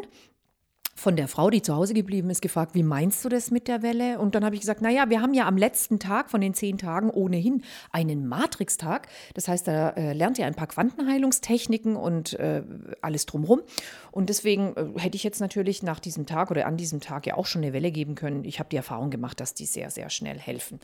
[0.94, 3.82] von der Frau, die zu Hause geblieben ist, gefragt, wie meinst du das mit der
[3.82, 4.18] Welle?
[4.18, 6.76] Und dann habe ich gesagt, naja, wir haben ja am letzten Tag von den zehn
[6.76, 9.08] Tagen ohnehin einen Matrix-Tag.
[9.34, 12.62] Das heißt, da äh, lernt ihr ein paar Quantenheilungstechniken und äh,
[13.00, 13.62] alles drumherum.
[14.10, 17.36] Und deswegen äh, hätte ich jetzt natürlich nach diesem Tag oder an diesem Tag ja
[17.36, 18.44] auch schon eine Welle geben können.
[18.44, 20.78] Ich habe die Erfahrung gemacht, dass die sehr, sehr schnell helfen.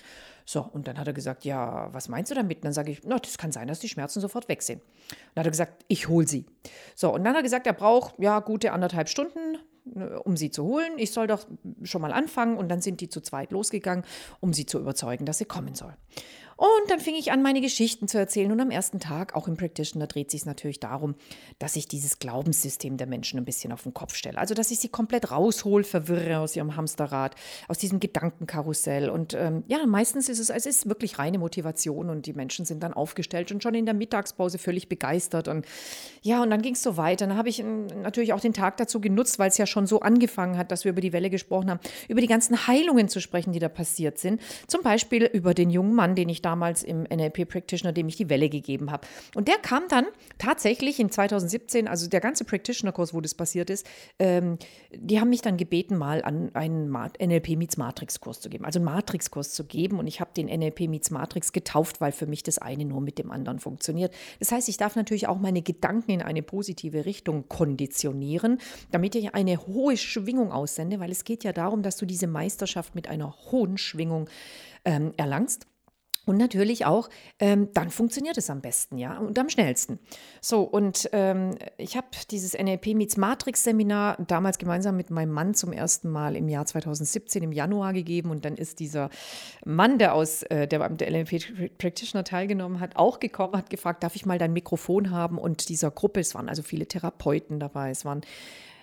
[0.46, 2.58] So, und dann hat er gesagt, ja, was meinst du damit?
[2.58, 4.80] Und dann sage ich, na, das kann sein, dass die Schmerzen sofort weg sind.
[5.34, 6.46] Dann hat er gesagt, ich hole sie.
[6.96, 9.58] So, und dann hat er gesagt, er braucht ja gute anderthalb Stunden
[10.24, 10.92] um sie zu holen.
[10.96, 11.46] Ich soll doch
[11.82, 12.56] schon mal anfangen.
[12.56, 14.04] Und dann sind die zu zweit losgegangen,
[14.40, 15.94] um sie zu überzeugen, dass sie kommen soll.
[16.58, 18.50] Und dann fing ich an, meine Geschichten zu erzählen.
[18.50, 21.14] Und am ersten Tag, auch im Practitioner, dreht sich es natürlich darum,
[21.60, 24.38] dass ich dieses Glaubenssystem der Menschen ein bisschen auf den Kopf stelle.
[24.38, 27.36] Also, dass ich sie komplett raushol, verwirre aus ihrem Hamsterrad,
[27.68, 29.08] aus diesem Gedankenkarussell.
[29.08, 32.82] Und ähm, ja, meistens ist es, es ist wirklich reine Motivation und die Menschen sind
[32.82, 35.46] dann aufgestellt und schon in der Mittagspause völlig begeistert.
[35.46, 35.64] Und
[36.22, 37.28] ja, und dann ging es so weiter.
[37.28, 40.00] Dann habe ich ähm, natürlich auch den Tag dazu genutzt, weil es ja schon so
[40.00, 43.52] angefangen hat, dass wir über die Welle gesprochen haben, über die ganzen Heilungen zu sprechen,
[43.52, 44.40] die da passiert sind.
[44.66, 48.16] Zum Beispiel über den jungen Mann, den ich da damals im NLP Practitioner, dem ich
[48.16, 49.06] die Welle gegeben habe.
[49.34, 50.06] Und der kam dann
[50.38, 53.86] tatsächlich in 2017, also der ganze Practitioner-Kurs, wo das passiert ist,
[54.18, 54.56] ähm,
[54.94, 58.86] die haben mich dann gebeten, mal an einen NLP Meets Matrix-Kurs zu geben, also einen
[58.86, 59.98] Matrix-Kurs zu geben.
[59.98, 63.18] Und ich habe den NLP Meets Matrix getauft, weil für mich das eine nur mit
[63.18, 64.14] dem anderen funktioniert.
[64.38, 68.58] Das heißt, ich darf natürlich auch meine Gedanken in eine positive Richtung konditionieren,
[68.90, 72.94] damit ich eine hohe Schwingung aussende, weil es geht ja darum, dass du diese Meisterschaft
[72.94, 74.30] mit einer hohen Schwingung
[74.86, 75.66] ähm, erlangst.
[76.28, 79.98] Und natürlich auch, ähm, dann funktioniert es am besten, ja, und am schnellsten.
[80.42, 85.54] So, und ähm, ich habe dieses NLP Meets Matrix Seminar damals gemeinsam mit meinem Mann
[85.54, 88.30] zum ersten Mal im Jahr 2017 im Januar gegeben.
[88.30, 89.08] Und dann ist dieser
[89.64, 94.14] Mann, der aus, äh, der beim NLP Practitioner teilgenommen hat, auch gekommen, hat gefragt, darf
[94.14, 95.38] ich mal dein Mikrofon haben?
[95.38, 98.20] Und dieser Gruppe, es waren also viele Therapeuten dabei, es waren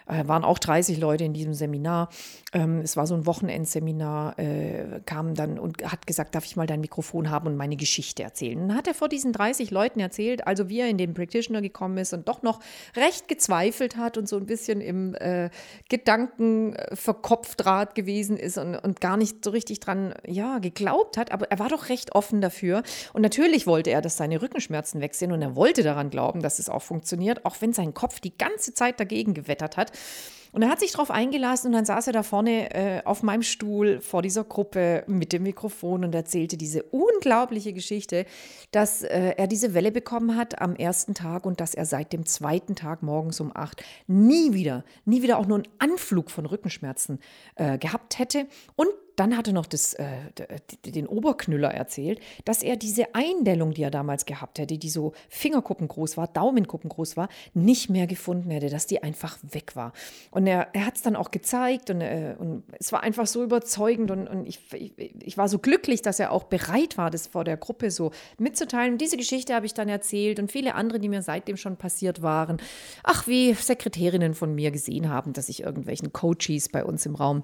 [0.07, 2.09] äh, waren auch 30 Leute in diesem Seminar.
[2.53, 6.67] Ähm, es war so ein Wochenendseminar, äh, kam dann und hat gesagt, darf ich mal
[6.67, 8.59] dein Mikrofon haben und meine Geschichte erzählen.
[8.59, 11.61] Und dann hat er vor diesen 30 Leuten erzählt, also wie er in den Practitioner
[11.61, 12.59] gekommen ist und doch noch
[12.95, 15.49] recht gezweifelt hat und so ein bisschen im äh,
[15.89, 21.31] Gedanken verkopftrat gewesen ist und, und gar nicht so richtig dran, ja, geglaubt hat.
[21.31, 22.83] Aber er war doch recht offen dafür.
[23.13, 26.59] Und natürlich wollte er, dass seine Rückenschmerzen weg sind und er wollte daran glauben, dass
[26.59, 29.91] es auch funktioniert, auch wenn sein Kopf die ganze Zeit dagegen gewettert hat.
[30.55, 33.41] Und er hat sich darauf eingelassen und dann saß er da vorne äh, auf meinem
[33.41, 38.25] Stuhl vor dieser Gruppe mit dem Mikrofon und erzählte diese unglaubliche Geschichte,
[38.71, 42.25] dass äh, er diese Welle bekommen hat am ersten Tag und dass er seit dem
[42.25, 47.19] zweiten Tag morgens um acht nie wieder, nie wieder auch nur einen Anflug von Rückenschmerzen
[47.55, 48.47] äh, gehabt hätte.
[48.77, 50.05] Und dann hat er noch das, äh,
[50.85, 55.87] den Oberknüller erzählt, dass er diese Eindellung, die er damals gehabt hätte, die so Fingerkuppen
[55.87, 59.93] groß war, Daumenkuppen groß war, nicht mehr gefunden hätte, dass die einfach weg war.
[60.31, 63.43] Und er, er hat es dann auch gezeigt und, äh, und, es war einfach so
[63.43, 67.27] überzeugend und, und ich, ich, ich, war so glücklich, dass er auch bereit war, das
[67.27, 68.93] vor der Gruppe so mitzuteilen.
[68.93, 72.21] Und diese Geschichte habe ich dann erzählt und viele andere, die mir seitdem schon passiert
[72.21, 72.57] waren.
[73.03, 77.43] Ach, wie Sekretärinnen von mir gesehen haben, dass ich irgendwelchen Coaches bei uns im Raum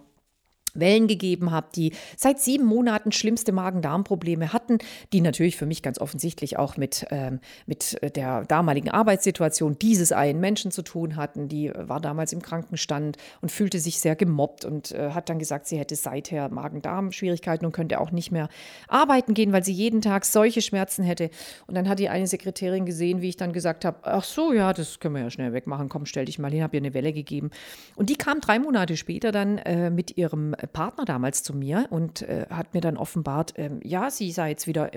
[0.74, 4.80] Wellen gegeben habe, die seit sieben Monaten schlimmste Magen-Darm-Probleme hatten,
[5.14, 10.40] die natürlich für mich ganz offensichtlich auch mit, ähm, mit der damaligen Arbeitssituation dieses einen
[10.40, 11.48] Menschen zu tun hatten.
[11.48, 15.68] Die war damals im Krankenstand und fühlte sich sehr gemobbt und äh, hat dann gesagt,
[15.68, 18.50] sie hätte seither Magen-Darm-Schwierigkeiten und könnte auch nicht mehr
[18.88, 21.30] arbeiten gehen, weil sie jeden Tag solche Schmerzen hätte.
[21.68, 24.74] Und dann hat die eine Sekretärin gesehen, wie ich dann gesagt habe, ach so, ja,
[24.74, 27.14] das können wir ja schnell wegmachen, komm, stell dich mal hin, habe ihr eine Welle
[27.14, 27.52] gegeben.
[27.96, 32.22] Und die kam drei Monate später dann äh, mit ihrem Partner damals zu mir und
[32.24, 34.92] äh, hat mir dann offenbart, ähm, ja, sie sei jetzt wieder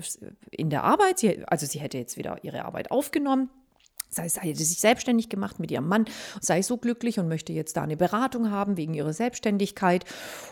[0.51, 3.51] in der Arbeit, sie, also sie hätte jetzt wieder ihre Arbeit aufgenommen
[4.15, 6.07] sei es, hätte sich selbstständig gemacht mit ihrem Mann,
[6.41, 10.05] sei so glücklich und möchte jetzt da eine Beratung haben wegen ihrer Selbstständigkeit.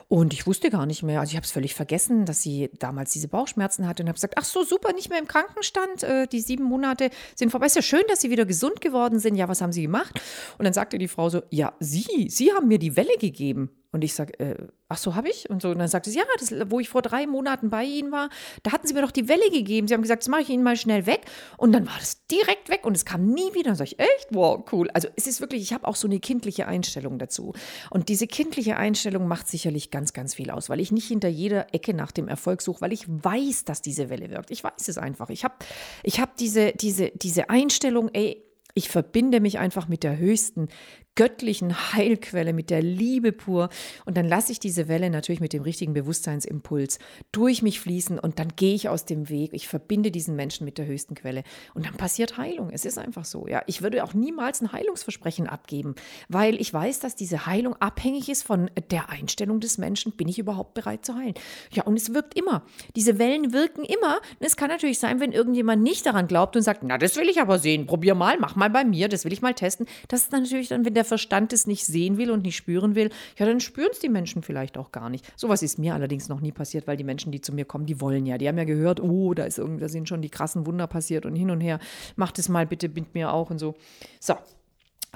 [0.08, 3.12] Und ich wusste gar nicht mehr, also ich habe es völlig vergessen, dass sie damals
[3.12, 6.40] diese Bauchschmerzen hatte und habe gesagt, ach so, super, nicht mehr im Krankenstand, äh, die
[6.40, 7.66] sieben Monate sind vorbei.
[7.66, 9.36] Ist ja schön, dass sie wieder gesund geworden sind.
[9.36, 10.20] Ja, was haben sie gemacht?
[10.58, 13.70] Und dann sagte die Frau so, ja, Sie, Sie haben mir die Welle gegeben.
[13.92, 15.48] Und ich sage, äh, ach so, habe ich?
[15.50, 15.70] Und so.
[15.70, 18.28] Und dann sagte sie, ja, das, wo ich vor drei Monaten bei Ihnen war,
[18.62, 19.88] da hatten Sie mir doch die Welle gegeben.
[19.88, 21.22] Sie haben gesagt, das mache ich Ihnen mal schnell weg.
[21.56, 23.70] Und dann war das direkt weg und es kam nie wieder.
[23.70, 24.28] Und sage ich, echt?
[24.30, 24.90] Wow, cool.
[24.92, 27.54] Also es ist wirklich, ich habe auch so eine kindliche Einstellung dazu.
[27.90, 31.74] Und diese kindliche Einstellung macht sicherlich ganz, ganz viel aus, weil ich nicht hinter jeder
[31.74, 34.50] Ecke nach dem Erfolg suche, weil ich weiß, dass diese Welle wirkt.
[34.50, 35.30] Ich weiß es einfach.
[35.30, 35.54] Ich habe
[36.02, 40.68] ich hab diese, diese, diese Einstellung, ey, ich verbinde mich einfach mit der höchsten
[41.14, 43.68] göttlichen Heilquelle, mit der Liebe pur.
[44.06, 46.98] Und dann lasse ich diese Welle natürlich mit dem richtigen Bewusstseinsimpuls
[47.32, 49.50] durch mich fließen und dann gehe ich aus dem Weg.
[49.52, 51.44] Ich verbinde diesen Menschen mit der höchsten Quelle
[51.74, 52.70] und dann passiert Heilung.
[52.70, 53.46] Es ist einfach so.
[53.46, 55.94] Ja, ich würde auch niemals ein Heilungsversprechen abgeben,
[56.28, 60.12] weil ich weiß, dass diese Heilung abhängig ist von der Einstellung des Menschen.
[60.12, 61.34] Bin ich überhaupt bereit zu heilen?
[61.72, 62.64] Ja, und es wirkt immer.
[62.96, 64.16] Diese Wellen wirken immer.
[64.40, 67.28] Und es kann natürlich sein, wenn irgendjemand nicht daran glaubt und sagt, na, das will
[67.28, 67.86] ich aber sehen.
[67.86, 69.86] Probier mal, mach mal bei mir, das will ich mal testen.
[70.08, 72.94] Das ist natürlich dann, wenn der der Verstand es nicht sehen will und nicht spüren
[72.94, 75.24] will, ja, dann spüren es die Menschen vielleicht auch gar nicht.
[75.36, 78.00] Sowas ist mir allerdings noch nie passiert, weil die Menschen, die zu mir kommen, die
[78.00, 78.38] wollen ja.
[78.38, 81.26] Die haben ja gehört, oh, da ist irgendwie, da sind schon die krassen Wunder passiert
[81.26, 81.80] und hin und her.
[82.14, 83.74] Macht es mal bitte mit mir auch und so.
[84.20, 84.34] So,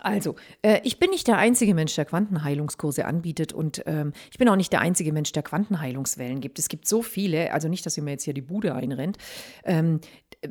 [0.03, 4.49] also, äh, ich bin nicht der einzige Mensch, der Quantenheilungskurse anbietet und ähm, ich bin
[4.49, 6.59] auch nicht der einzige Mensch, der Quantenheilungswellen gibt.
[6.59, 9.17] Es gibt so viele, also nicht, dass ihr mir jetzt hier die Bude einrennt.
[9.65, 10.01] Ähm,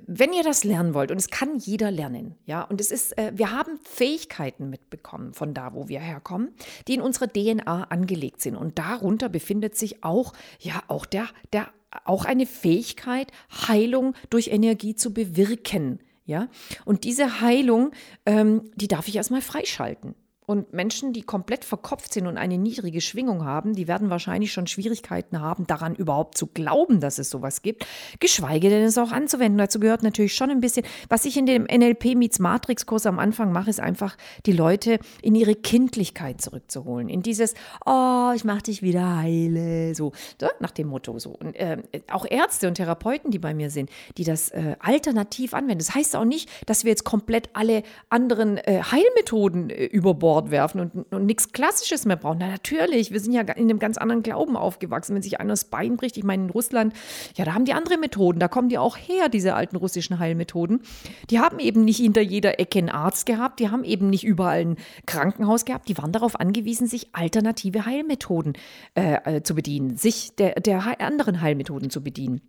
[0.07, 3.31] wenn ihr das lernen wollt, und es kann jeder lernen, ja, und es ist, äh,
[3.35, 6.49] wir haben Fähigkeiten mitbekommen von da, wo wir herkommen,
[6.87, 8.55] die in unserer DNA angelegt sind.
[8.55, 11.67] Und darunter befindet sich auch, ja, auch der, der
[12.03, 13.31] auch eine Fähigkeit,
[13.67, 15.99] Heilung durch Energie zu bewirken.
[16.25, 16.49] Ja?
[16.83, 17.91] Und diese Heilung,
[18.25, 20.15] ähm, die darf ich erstmal freischalten.
[20.45, 24.67] Und Menschen, die komplett verkopft sind und eine niedrige Schwingung haben, die werden wahrscheinlich schon
[24.67, 27.85] Schwierigkeiten haben, daran überhaupt zu glauben, dass es sowas gibt,
[28.19, 29.57] geschweige denn es auch anzuwenden.
[29.57, 33.17] Dazu gehört natürlich schon ein bisschen, was ich in dem NLP Meets Matrix Kurs am
[33.17, 37.09] Anfang mache, ist einfach die Leute in ihre Kindlichkeit zurückzuholen.
[37.09, 37.55] In dieses,
[37.85, 40.11] oh, ich mach dich wieder heile, so,
[40.59, 41.31] nach dem Motto so.
[41.31, 41.77] Und äh,
[42.11, 45.79] auch Ärzte und Therapeuten, die bei mir sind, die das äh, alternativ anwenden.
[45.79, 50.51] Das heißt auch nicht, dass wir jetzt komplett alle anderen äh, Heilmethoden äh, überborden Bord
[50.51, 52.39] werfen und, und nichts Klassisches mehr brauchen.
[52.39, 55.15] Na, natürlich, wir sind ja in einem ganz anderen Glauben aufgewachsen.
[55.15, 56.93] Wenn sich einer das Bein bricht, ich meine, in Russland,
[57.35, 58.39] ja, da haben die andere Methoden.
[58.39, 60.81] Da kommen die auch her, diese alten russischen Heilmethoden.
[61.29, 63.61] Die haben eben nicht hinter jeder Ecke einen Arzt gehabt.
[63.61, 65.87] Die haben eben nicht überall ein Krankenhaus gehabt.
[65.87, 68.57] Die waren darauf angewiesen, sich alternative Heilmethoden
[68.95, 72.41] äh, äh zu bedienen, sich der, der anderen Heilmethoden zu bedienen.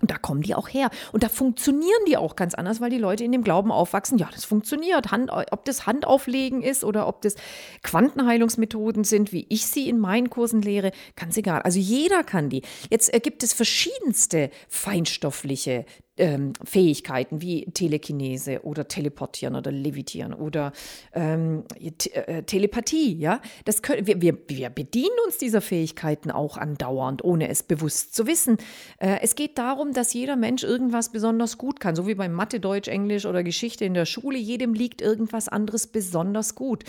[0.00, 0.90] Und da kommen die auch her.
[1.12, 4.28] Und da funktionieren die auch ganz anders, weil die Leute in dem Glauben aufwachsen, ja,
[4.34, 5.12] das funktioniert.
[5.12, 7.36] Hand, ob das Handauflegen ist oder ob das
[7.82, 11.62] Quantenheilungsmethoden sind, wie ich sie in meinen Kursen lehre, ganz egal.
[11.62, 12.62] Also jeder kann die.
[12.90, 15.86] Jetzt gibt es verschiedenste feinstoffliche
[16.16, 20.72] ähm, Fähigkeiten wie Telekinese oder Teleportieren oder Levitieren oder
[21.12, 23.16] ähm, äh, Telepathie.
[23.16, 28.14] Ja, das können, wir, wir, wir bedienen uns dieser Fähigkeiten auch andauernd, ohne es bewusst
[28.14, 28.58] zu wissen.
[28.98, 32.60] Äh, es geht darum, dass jeder Mensch irgendwas besonders gut kann, so wie beim Mathe,
[32.60, 34.38] Deutsch, Englisch oder Geschichte in der Schule.
[34.38, 36.84] Jedem liegt irgendwas anderes besonders gut.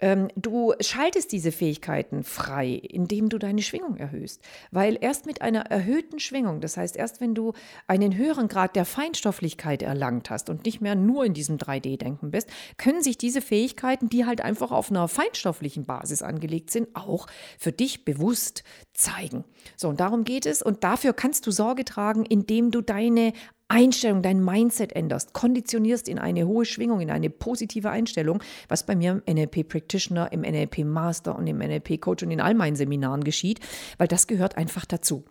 [0.00, 4.42] Ähm, du schaltest diese Fähigkeiten frei, indem du deine Schwingung erhöhst.
[4.70, 7.52] Weil erst mit einer erhöhten Schwingung, das heißt erst wenn du
[7.86, 12.48] einen höheren Grad der Feinstofflichkeit erlangt hast und nicht mehr nur in diesem 3D-Denken bist,
[12.76, 17.26] können sich diese Fähigkeiten, die halt einfach auf einer feinstofflichen Basis angelegt sind, auch
[17.58, 19.44] für dich bewusst zeigen.
[19.76, 20.62] So, und darum geht es.
[20.62, 23.32] Und dafür kannst du Sorge tragen, indem du deine
[23.68, 28.96] Einstellung, dein Mindset änderst, konditionierst in eine hohe Schwingung, in eine positive Einstellung, was bei
[28.96, 32.76] mir im NLP Practitioner, im NLP Master und im NLP Coach und in all meinen
[32.76, 33.60] Seminaren geschieht,
[33.98, 35.24] weil das gehört einfach dazu.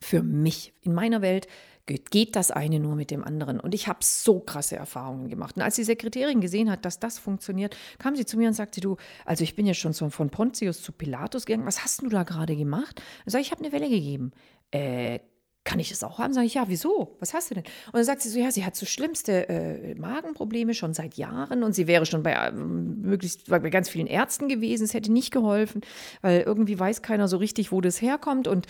[0.00, 1.48] Für mich, in meiner Welt,
[1.86, 3.60] geht das eine nur mit dem anderen.
[3.60, 5.56] Und ich habe so krasse Erfahrungen gemacht.
[5.56, 8.80] Und als die Sekretärin gesehen hat, dass das funktioniert, kam sie zu mir und sagte,
[8.80, 12.24] du, also ich bin ja schon von Pontius zu Pilatus gegangen, was hast du da
[12.24, 13.00] gerade gemacht?
[13.24, 14.32] Dann sage ich, ich habe eine Welle gegeben.
[14.72, 15.20] Äh,
[15.66, 16.32] kann ich das auch haben?
[16.32, 17.16] Sage ich, ja, wieso?
[17.20, 17.64] Was hast du denn?
[17.88, 21.62] Und dann sagt sie so, ja, sie hat so schlimmste äh, Magenprobleme schon seit Jahren
[21.62, 24.84] und sie wäre schon bei äh, möglichst bei ganz vielen Ärzten gewesen.
[24.84, 25.82] Es hätte nicht geholfen,
[26.22, 28.66] weil irgendwie weiß keiner so richtig, wo das herkommt und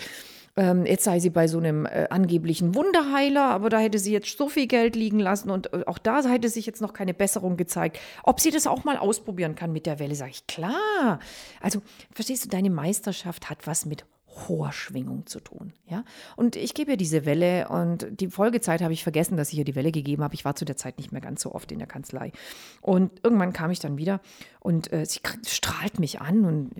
[0.57, 4.39] ähm, jetzt sei sie bei so einem äh, angeblichen Wunderheiler, aber da hätte sie jetzt
[4.39, 7.59] so viel Geld liegen lassen und äh, auch da hätte sich jetzt noch keine Besserung
[7.59, 7.99] gezeigt.
[8.23, 11.21] Ob sie das auch mal ausprobieren kann mit der Welle, sage ich, klar.
[11.61, 11.83] Also,
[12.13, 14.07] verstehst du, deine Meisterschaft hat was mit
[14.49, 15.73] hoher Schwingung zu tun.
[15.87, 16.05] Ja?
[16.37, 19.65] Und ich gebe ihr diese Welle und die Folgezeit habe ich vergessen, dass ich ihr
[19.65, 20.35] die Welle gegeben habe.
[20.35, 22.33] Ich war zu der Zeit nicht mehr ganz so oft in der Kanzlei.
[22.81, 24.21] Und irgendwann kam ich dann wieder
[24.61, 26.71] und äh, sie strahlt mich an und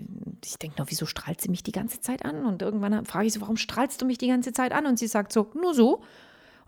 [0.45, 2.45] ich denke noch, wieso strahlt sie mich die ganze Zeit an?
[2.45, 4.85] Und irgendwann frage ich sie, warum strahlst du mich die ganze Zeit an?
[4.85, 5.95] Und sie sagt so, nur so.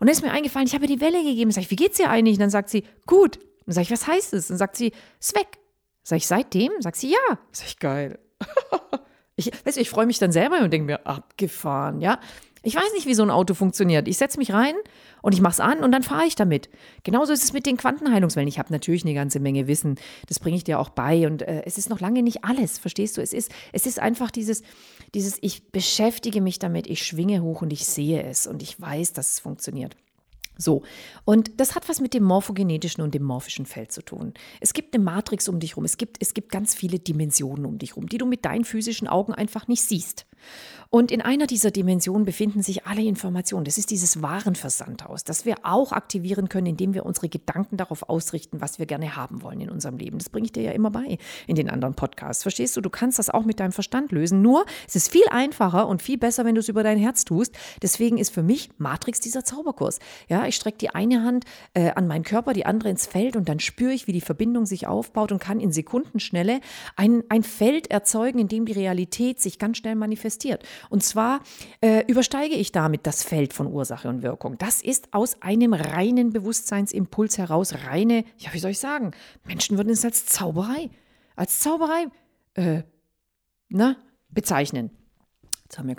[0.00, 1.50] Und dann ist mir eingefallen, ich habe ihr die Welle gegeben.
[1.50, 2.36] Sag ich, wie geht's dir eigentlich?
[2.36, 3.36] Und dann sagt sie, gut.
[3.36, 4.46] Und dann sage ich, was heißt es?
[4.46, 5.58] Und dann sagt sie, ist weg.
[6.02, 6.72] Sag ich, seitdem?
[6.80, 7.38] Sagt sie, ja.
[7.52, 8.18] Sag ich, geil.
[9.40, 12.20] Ich, weißt du, ich freue mich dann selber und denke mir, abgefahren, ja.
[12.62, 14.06] Ich weiß nicht, wie so ein Auto funktioniert.
[14.06, 14.74] Ich setze mich rein
[15.22, 16.68] und ich mache es an und dann fahre ich damit.
[17.04, 18.48] Genauso ist es mit den Quantenheilungswellen.
[18.48, 19.94] Ich habe natürlich eine ganze Menge Wissen.
[20.28, 21.26] Das bringe ich dir auch bei.
[21.26, 23.22] Und äh, es ist noch lange nicht alles, verstehst du?
[23.22, 24.62] Es ist, es ist einfach dieses,
[25.14, 29.14] dieses, ich beschäftige mich damit, ich schwinge hoch und ich sehe es und ich weiß,
[29.14, 29.96] dass es funktioniert.
[30.60, 30.82] So,
[31.24, 34.34] und das hat was mit dem morphogenetischen und dem morphischen Feld zu tun.
[34.60, 37.78] Es gibt eine Matrix um dich rum, es gibt, es gibt ganz viele Dimensionen um
[37.78, 40.26] dich rum, die du mit deinen physischen Augen einfach nicht siehst.
[40.92, 43.64] Und in einer dieser Dimensionen befinden sich alle Informationen.
[43.64, 48.60] Das ist dieses Warenversandhaus, das wir auch aktivieren können, indem wir unsere Gedanken darauf ausrichten,
[48.60, 50.18] was wir gerne haben wollen in unserem Leben.
[50.18, 52.42] Das bringe ich dir ja immer bei in den anderen Podcasts.
[52.42, 52.80] Verstehst du?
[52.80, 54.42] Du kannst das auch mit deinem Verstand lösen.
[54.42, 57.54] Nur, es ist viel einfacher und viel besser, wenn du es über dein Herz tust.
[57.82, 60.00] Deswegen ist für mich Matrix dieser Zauberkurs.
[60.28, 61.44] Ja, ich strecke die eine Hand
[61.74, 64.66] äh, an meinen Körper, die andere ins Feld und dann spüre ich, wie die Verbindung
[64.66, 66.60] sich aufbaut und kann in Sekundenschnelle
[66.96, 70.62] ein, ein Feld erzeugen, in dem die Realität sich ganz schnell manifestiert.
[70.90, 71.40] Und zwar
[71.80, 74.58] äh, übersteige ich damit das Feld von Ursache und Wirkung.
[74.58, 79.12] Das ist aus einem reinen Bewusstseinsimpuls heraus, reine, ja, wie soll ich sagen,
[79.44, 80.90] Menschen würden es als Zauberei,
[81.36, 82.06] als Zauberei,
[82.54, 82.82] äh,
[83.68, 83.96] na,
[84.28, 84.90] bezeichnen.
[85.70, 85.94] Jetzt, hat mir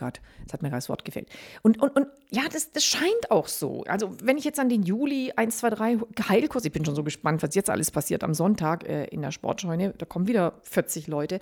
[0.69, 1.29] gerade das Wort gefehlt.
[1.61, 3.83] Und, und, und ja, das, das scheint auch so.
[3.83, 5.97] Also, wenn ich jetzt an den Juli 1, 2, 3
[6.29, 9.31] Heilkurs, ich bin schon so gespannt, was jetzt alles passiert am Sonntag äh, in der
[9.31, 11.39] Sportscheune, da kommen wieder 40 Leute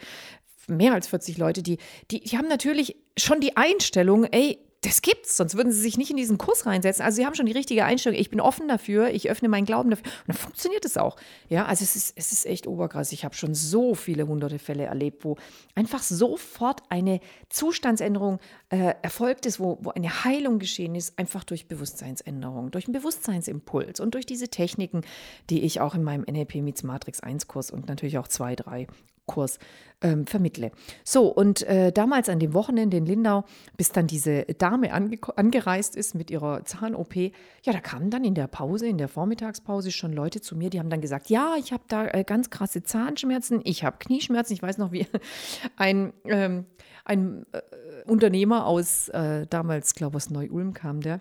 [0.67, 1.79] mehr als 40 Leute, die,
[2.11, 6.09] die, die haben natürlich schon die Einstellung, ey, das gibt's, sonst würden sie sich nicht
[6.09, 7.03] in diesen Kurs reinsetzen.
[7.03, 8.17] Also sie haben schon die richtige Einstellung.
[8.17, 10.05] Ich bin offen dafür, ich öffne meinen Glauben dafür.
[10.05, 11.17] Und dann funktioniert es auch.
[11.49, 13.11] Ja, also es ist, es ist echt oberkrass.
[13.11, 15.35] Ich habe schon so viele hunderte Fälle erlebt, wo
[15.75, 17.19] einfach sofort eine
[17.49, 22.93] Zustandsänderung äh, erfolgt ist, wo, wo eine Heilung geschehen ist, einfach durch Bewusstseinsänderung, durch einen
[22.93, 25.01] Bewusstseinsimpuls und durch diese Techniken,
[25.49, 28.87] die ich auch in meinem NLP Meets Matrix 1 Kurs und natürlich auch 2, 3
[29.29, 29.59] Kurs
[30.01, 30.71] ähm, vermittle.
[31.03, 33.45] So, und äh, damals an dem Wochenende in Lindau,
[33.77, 37.31] bis dann diese Dame angereist ist mit ihrer Zahn-OP, ja,
[37.73, 40.89] da kamen dann in der Pause, in der Vormittagspause schon Leute zu mir, die haben
[40.89, 44.77] dann gesagt, ja, ich habe da äh, ganz krasse Zahnschmerzen, ich habe Knieschmerzen, ich weiß
[44.77, 45.05] noch, wie
[45.75, 46.65] ein, ähm,
[47.05, 47.61] ein äh,
[48.05, 51.19] Unternehmer aus, äh, damals, glaube ich, aus Neu-Ulm kam der,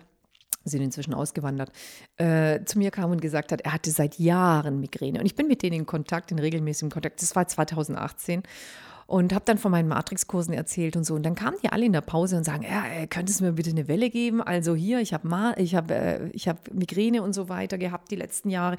[0.63, 1.71] sind inzwischen ausgewandert,
[2.17, 5.19] äh, zu mir kam und gesagt hat, er hatte seit Jahren Migräne.
[5.19, 7.21] Und ich bin mit denen in Kontakt, in regelmäßigem Kontakt.
[7.21, 8.43] Das war 2018.
[9.09, 11.15] und habe dann von meinen Matrix-Kursen erzählt und so.
[11.15, 13.53] Und dann kamen die alle in der Pause und sagen, ja, äh, könntest du mir
[13.53, 14.39] bitte eine Welle geben?
[14.39, 18.51] Also hier, ich habe ich hab, äh, hab Migräne und so weiter gehabt die letzten
[18.51, 18.77] Jahre.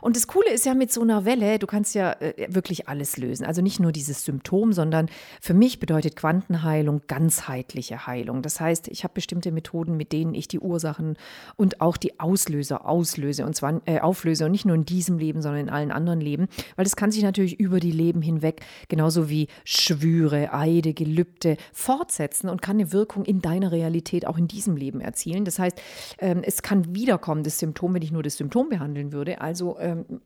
[0.00, 3.18] Und das Coole ist ja mit so einer Welle, du kannst ja äh, wirklich alles
[3.18, 3.46] lösen.
[3.46, 5.08] Also nicht nur dieses Symptom, sondern
[5.40, 8.42] für mich bedeutet Quantenheilung ganzheitliche Heilung.
[8.42, 11.16] Das heißt, ich habe bestimmte Methoden, mit denen ich die Ursachen
[11.54, 15.40] und auch die Auslöser auslöse und zwar äh, auflöse und nicht nur in diesem Leben,
[15.40, 19.30] sondern in allen anderen Leben, weil das kann sich natürlich über die Leben hinweg genauso
[19.30, 24.78] wie Schwüre, Eide, Gelübde fortsetzen und kann eine Wirkung in deiner Realität auch in diesem
[24.78, 25.44] Leben erzielen.
[25.44, 25.78] Das heißt,
[26.20, 29.42] ähm, es kann wiederkommen, das Symptom, wenn ich nur das Symptom behandeln würde.
[29.42, 30.22] Also ähm,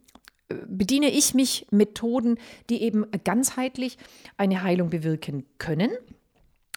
[0.69, 2.39] bediene ich mich Methoden,
[2.71, 3.99] die eben ganzheitlich
[4.37, 5.91] eine Heilung bewirken können.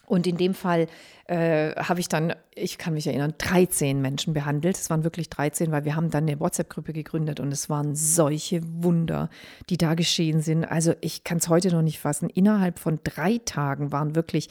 [0.06, 0.88] Und in dem Fall
[1.28, 4.78] äh, habe ich dann, ich kann mich erinnern, 13 Menschen behandelt.
[4.78, 8.62] Es waren wirklich 13, weil wir haben dann eine WhatsApp-Gruppe gegründet und es waren solche
[8.84, 9.30] Wunder,
[9.70, 10.66] die da geschehen sind.
[10.66, 12.30] Also ich kann es heute noch nicht fassen.
[12.30, 14.50] Innerhalb von drei Tagen waren wirklich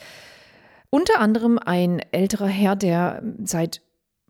[0.89, 3.81] unter anderem ein älterer Herr, der seit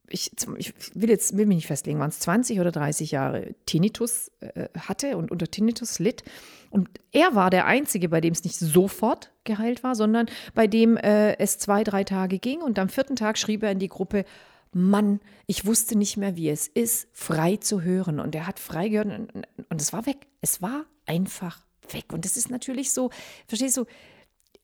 [0.09, 4.32] ich, ich, will jetzt will mich nicht festlegen, waren es 20 oder 30 Jahre Tinnitus
[4.39, 6.23] äh, hatte und unter Tinnitus litt.
[6.76, 10.97] Und er war der Einzige, bei dem es nicht sofort geheilt war, sondern bei dem
[10.97, 12.61] äh, es zwei, drei Tage ging.
[12.61, 14.26] Und am vierten Tag schrieb er in die Gruppe,
[14.73, 18.19] Mann, ich wusste nicht mehr, wie es ist, frei zu hören.
[18.19, 20.28] Und er hat frei gehört und, und es war weg.
[20.41, 22.11] Es war einfach weg.
[22.11, 23.09] Und das ist natürlich so,
[23.47, 23.86] verstehst du,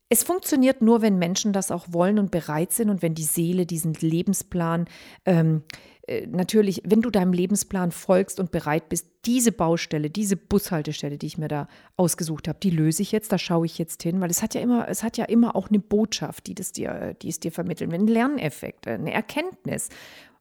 [0.09, 3.65] es funktioniert nur, wenn Menschen das auch wollen und bereit sind und wenn die Seele
[3.65, 4.89] diesen Lebensplan
[5.25, 5.90] ähm, äh,
[6.27, 11.37] natürlich, wenn du deinem Lebensplan folgst und bereit bist, diese Baustelle, diese Bushaltestelle, die ich
[11.37, 14.41] mir da ausgesucht habe, die löse ich jetzt, da schaue ich jetzt hin, weil es
[14.41, 17.39] hat ja immer, es hat ja immer auch eine Botschaft, die das dir, die es
[17.39, 19.89] dir vermitteln, ein Lerneffekt, eine Erkenntnis.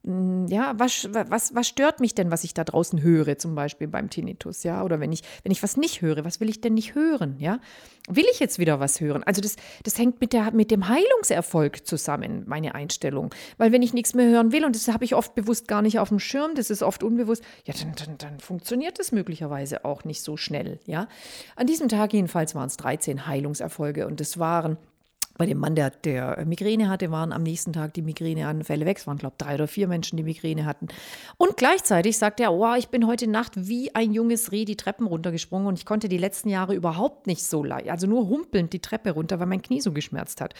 [0.03, 3.87] Hm, ja, was, was, was stört mich denn, was ich da draußen höre, zum Beispiel
[3.87, 4.83] beim Tinnitus, ja?
[4.83, 7.59] Oder wenn ich, wenn ich was nicht höre, was will ich denn nicht hören, ja?
[8.09, 9.21] Will ich jetzt wieder was hören?
[9.23, 13.29] Also das, das hängt mit, der, mit dem Heilungserfolg zusammen, meine Einstellung.
[13.57, 15.99] Weil wenn ich nichts mehr hören will, und das habe ich oft bewusst gar nicht
[15.99, 20.03] auf dem Schirm, das ist oft unbewusst, ja, dann, dann, dann funktioniert das möglicherweise auch
[20.03, 21.07] nicht so schnell, ja?
[21.55, 24.77] An diesem Tag jedenfalls waren es 13 Heilungserfolge und das waren
[25.37, 28.97] bei dem Mann, der, der Migräne hatte, waren am nächsten Tag die Migräneanfälle weg.
[28.97, 30.87] Es waren, glaube ich, drei oder vier Menschen, die Migräne hatten.
[31.37, 35.07] Und gleichzeitig sagt er, oh, ich bin heute Nacht wie ein junges Reh die Treppen
[35.07, 38.79] runtergesprungen und ich konnte die letzten Jahre überhaupt nicht so leicht, also nur humpelnd die
[38.79, 40.53] Treppe runter, weil mein Knie so geschmerzt hat.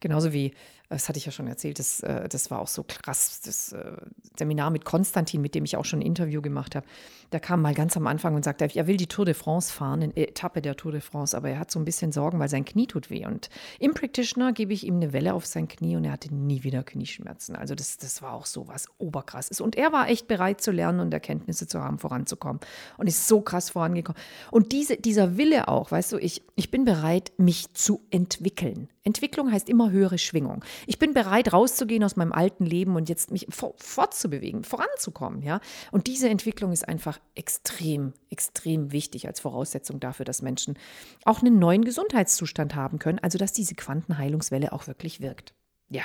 [0.00, 0.52] Genauso wie
[0.88, 3.92] das hatte ich ja schon erzählt, das, äh, das war auch so krass, das äh,
[4.38, 6.86] Seminar mit Konstantin, mit dem ich auch schon ein Interview gemacht habe.
[7.32, 10.02] Der kam mal ganz am Anfang und sagte, er will die Tour de France fahren,
[10.02, 12.64] eine Etappe der Tour de France, aber er hat so ein bisschen Sorgen, weil sein
[12.64, 13.26] Knie tut weh.
[13.26, 13.48] Und
[13.80, 16.82] im Practitioner gebe ich ihm eine Welle auf sein Knie und er hatte nie wieder
[16.84, 17.56] Knieschmerzen.
[17.56, 19.60] Also das, das war auch so was Oberkrasses.
[19.60, 22.60] Und er war echt bereit zu lernen und Erkenntnisse zu haben, voranzukommen.
[22.98, 24.20] Und ist so krass vorangekommen.
[24.50, 28.88] Und diese, dieser Wille auch, weißt du, ich, ich bin bereit, mich zu entwickeln.
[29.04, 30.64] Entwicklung heißt immer höhere Schwingung.
[30.86, 35.42] Ich bin bereit, rauszugehen aus meinem alten Leben und jetzt mich fortzubewegen, voranzukommen.
[35.42, 35.60] Ja?
[35.92, 40.78] Und diese Entwicklung ist einfach extrem, extrem wichtig als Voraussetzung dafür, dass Menschen
[41.24, 45.54] auch einen neuen Gesundheitszustand haben können, also dass diese Quantenheilungswelle auch wirklich wirkt.
[45.90, 46.04] Ja.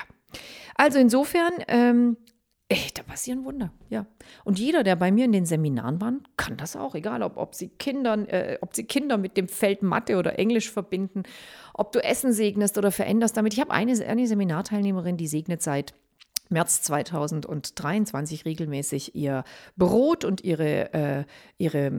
[0.76, 2.18] Also insofern ähm,
[2.72, 4.06] Ey, da passieren Wunder, ja.
[4.44, 7.56] Und jeder, der bei mir in den Seminaren war, kann das auch, egal ob, ob,
[7.56, 11.24] sie Kindern, äh, ob sie Kinder mit dem Feld Mathe oder Englisch verbinden,
[11.74, 13.54] ob du Essen segnest oder veränderst damit.
[13.54, 15.96] Ich habe eine, eine Seminarteilnehmerin, die segnet seit
[16.50, 19.44] März 2023 regelmäßig ihr
[19.78, 21.26] Brot und ihre, äh,
[21.58, 21.92] ihre,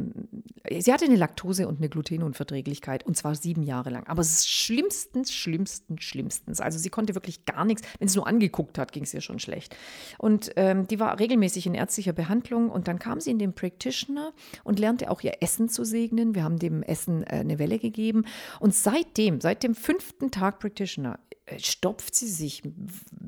[0.79, 4.07] sie hatte eine Laktose- und eine Glutenunverträglichkeit und zwar sieben Jahre lang.
[4.09, 6.61] Aber es ist schlimmstens, schlimmstens, schlimmstens.
[6.61, 9.39] Also sie konnte wirklich gar nichts, wenn sie nur angeguckt hat, ging es ihr schon
[9.39, 9.77] schlecht.
[10.19, 14.33] Und ähm, die war regelmäßig in ärztlicher Behandlung und dann kam sie in den Practitioner
[14.65, 16.35] und lernte auch ihr Essen zu segnen.
[16.35, 18.25] Wir haben dem Essen äh, eine Welle gegeben
[18.59, 21.21] und seitdem, seit dem fünften Tag Practitioner,
[21.59, 22.63] stopft sie sich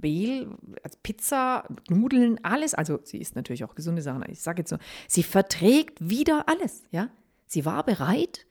[0.03, 0.51] Mehl,
[0.83, 2.75] also Pizza, Nudeln, alles.
[2.75, 4.25] Also sie isst natürlich auch gesunde Sachen.
[4.29, 4.77] Ich sage jetzt so,
[5.09, 6.85] sie verträgt wieder alles.
[6.91, 7.09] Ja,
[7.47, 8.47] sie war bereit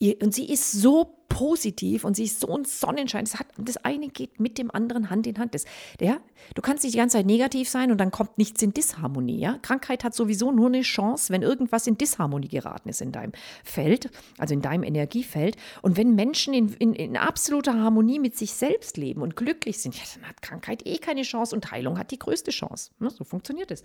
[0.00, 3.24] und sie ist so positiv und sie ist so ein Sonnenschein.
[3.24, 5.54] Das, hat, das eine geht mit dem anderen Hand in Hand.
[5.54, 5.64] Das,
[6.00, 6.18] ja,
[6.54, 9.38] du kannst nicht die ganze Zeit negativ sein und dann kommt nichts in Disharmonie.
[9.38, 9.58] Ja?
[9.62, 13.32] Krankheit hat sowieso nur eine Chance, wenn irgendwas in Disharmonie geraten ist in deinem
[13.64, 15.56] Feld, also in deinem Energiefeld.
[15.82, 19.96] Und wenn Menschen in, in, in absoluter Harmonie mit sich selbst leben und glücklich sind,
[19.96, 22.90] ja, dann hat Krankheit eh keine Chance und Heilung hat die größte Chance.
[23.00, 23.10] Ne?
[23.10, 23.82] So funktioniert es.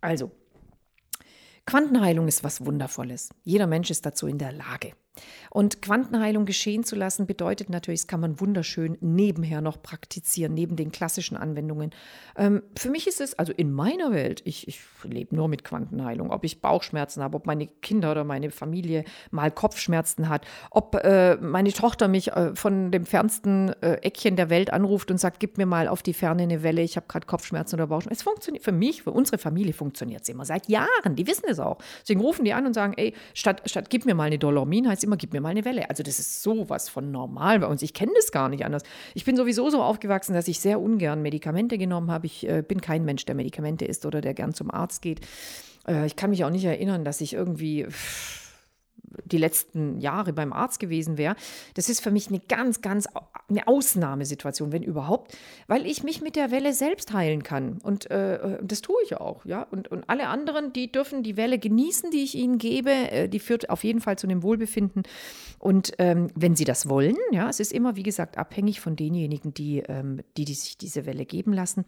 [0.00, 0.32] Also,
[1.66, 3.28] Quantenheilung ist was Wundervolles.
[3.44, 4.94] Jeder Mensch ist dazu in der Lage.
[5.50, 10.76] Und Quantenheilung geschehen zu lassen bedeutet natürlich, das kann man wunderschön nebenher noch praktizieren, neben
[10.76, 11.90] den klassischen Anwendungen.
[12.36, 16.30] Ähm, für mich ist es, also in meiner Welt, ich, ich lebe nur mit Quantenheilung,
[16.30, 21.36] ob ich Bauchschmerzen habe, ob meine Kinder oder meine Familie mal Kopfschmerzen hat, ob äh,
[21.36, 25.58] meine Tochter mich äh, von dem fernsten äh, Eckchen der Welt anruft und sagt, gib
[25.58, 28.18] mir mal auf die Ferne eine Welle, ich habe gerade Kopfschmerzen oder Bauchschmerzen.
[28.18, 31.16] Es funktioniert für mich, für unsere Familie funktioniert es immer seit Jahren.
[31.16, 31.78] Die wissen es auch.
[32.02, 35.04] Deswegen rufen die an und sagen, ey, statt, statt gib mir mal eine Dolormin, heißt
[35.08, 35.90] immer, gib mir mal eine Welle.
[35.90, 37.82] Also das ist sowas von normal bei uns.
[37.82, 38.82] Ich kenne das gar nicht anders.
[39.14, 42.26] Ich bin sowieso so aufgewachsen, dass ich sehr ungern Medikamente genommen habe.
[42.26, 45.20] Ich äh, bin kein Mensch, der Medikamente isst oder der gern zum Arzt geht.
[45.86, 47.84] Äh, ich kann mich auch nicht erinnern, dass ich irgendwie...
[47.84, 48.47] Pff,
[49.24, 51.36] die letzten Jahre beim Arzt gewesen wäre.
[51.74, 53.06] Das ist für mich eine ganz, ganz
[53.48, 57.78] eine Ausnahmesituation, wenn überhaupt, weil ich mich mit der Welle selbst heilen kann.
[57.82, 59.62] Und äh, das tue ich auch, ja.
[59.70, 62.90] Und, und alle anderen, die dürfen die Welle genießen, die ich ihnen gebe.
[62.90, 65.02] Äh, die führt auf jeden Fall zu einem Wohlbefinden.
[65.58, 69.54] Und ähm, wenn sie das wollen, ja, es ist immer, wie gesagt, abhängig von denjenigen,
[69.54, 71.84] die, ähm, die, die sich diese Welle geben lassen.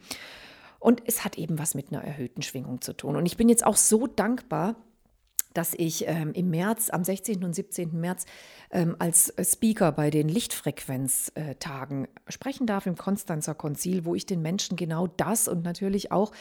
[0.79, 3.17] Und es hat eben was mit einer erhöhten Schwingung zu tun.
[3.17, 4.77] Und ich bin jetzt auch so dankbar,
[5.55, 7.45] dass ich ähm, im März, am 16.
[7.45, 8.01] und 17.
[8.01, 8.27] März,
[8.71, 14.77] ähm, als Speaker bei den Lichtfrequenztagen sprechen darf im Konstanzer Konzil, wo ich den Menschen
[14.77, 16.33] genau das und natürlich auch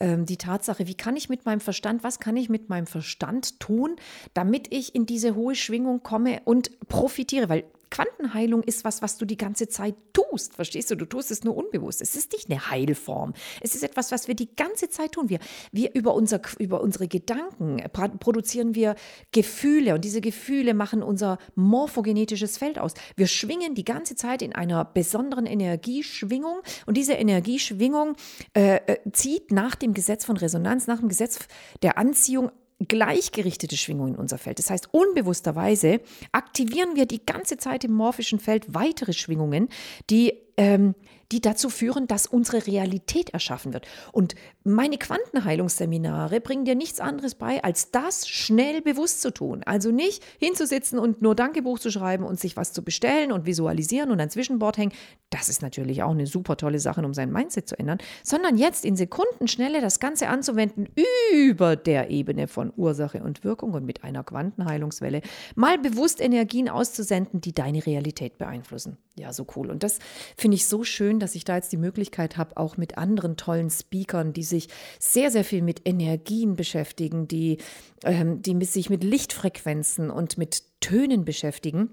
[0.00, 3.60] ähm, die Tatsache, wie kann ich mit meinem Verstand, was kann ich mit meinem Verstand
[3.60, 3.96] tun,
[4.32, 7.64] damit ich in diese hohe Schwingung komme und profitiere, weil
[7.94, 10.54] Quantenheilung ist was, was du die ganze Zeit tust.
[10.54, 10.96] Verstehst du?
[10.96, 12.02] Du tust es nur unbewusst.
[12.02, 13.34] Es ist nicht eine Heilform.
[13.60, 15.28] Es ist etwas, was wir die ganze Zeit tun.
[15.28, 15.38] Wir,
[15.70, 17.84] wir über, unser, über unsere Gedanken
[18.18, 18.96] produzieren wir
[19.30, 22.94] Gefühle und diese Gefühle machen unser morphogenetisches Feld aus.
[23.14, 28.16] Wir schwingen die ganze Zeit in einer besonderen Energieschwingung und diese Energieschwingung
[28.54, 31.38] äh, äh zieht nach dem Gesetz von Resonanz, nach dem Gesetz
[31.82, 32.50] der Anziehung
[32.86, 34.58] gleichgerichtete Schwingung in unser Feld.
[34.58, 36.00] Das heißt, unbewussterweise
[36.32, 39.68] aktivieren wir die ganze Zeit im morphischen Feld weitere Schwingungen,
[40.10, 40.94] die ähm,
[41.32, 43.86] die dazu führen, dass unsere Realität erschaffen wird.
[44.12, 49.62] Und meine Quantenheilungsseminare bringen dir nichts anderes bei, als das schnell bewusst zu tun.
[49.64, 54.10] Also nicht hinzusitzen und nur Dankebuch zu schreiben und sich was zu bestellen und visualisieren
[54.10, 54.92] und ein Zwischenbord hängen.
[55.30, 58.84] Das ist natürlich auch eine super tolle Sache, um sein Mindset zu ändern, sondern jetzt
[58.84, 60.88] in Sekundenschnelle das Ganze anzuwenden
[61.32, 65.22] über der Ebene von Ursache und Wirkung und mit einer Quantenheilungswelle
[65.56, 68.98] mal bewusst Energien auszusenden, die deine Realität beeinflussen.
[69.16, 69.70] Ja, so cool.
[69.70, 69.98] Und das
[70.44, 73.70] finde ich so schön, dass ich da jetzt die Möglichkeit habe, auch mit anderen tollen
[73.70, 74.68] Speakern, die sich
[74.98, 77.56] sehr, sehr viel mit Energien beschäftigen, die,
[78.02, 81.88] ähm, die sich mit Lichtfrequenzen und mit Tönen beschäftigen.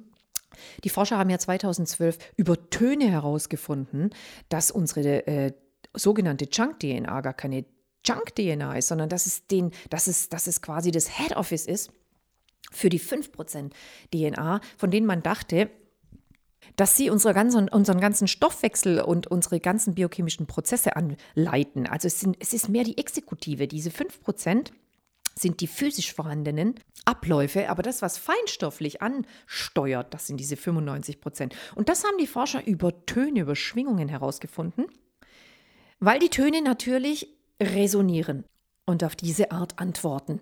[0.83, 4.09] Die Forscher haben ja 2012 über Töne herausgefunden,
[4.49, 5.53] dass unsere äh,
[5.93, 7.63] sogenannte Junk-DNA gar keine
[8.05, 11.89] Junk-DNA ist, sondern dass es, den, dass, es, dass es quasi das Head Office ist
[12.69, 13.71] für die 5%
[14.13, 15.69] DNA, von denen man dachte,
[16.75, 21.87] dass sie unsere ganzen, unseren ganzen Stoffwechsel und unsere ganzen biochemischen Prozesse anleiten.
[21.87, 23.67] Also es, sind, es ist mehr die Exekutive.
[23.67, 24.71] Diese 5%
[25.35, 31.55] sind die physisch vorhandenen Abläufe, aber das, was feinstofflich ansteuert, das sind diese 95 Prozent.
[31.75, 34.85] Und das haben die Forscher über Töne, über Schwingungen herausgefunden,
[35.99, 37.27] weil die Töne natürlich
[37.61, 38.45] resonieren
[38.85, 40.41] und auf diese Art antworten.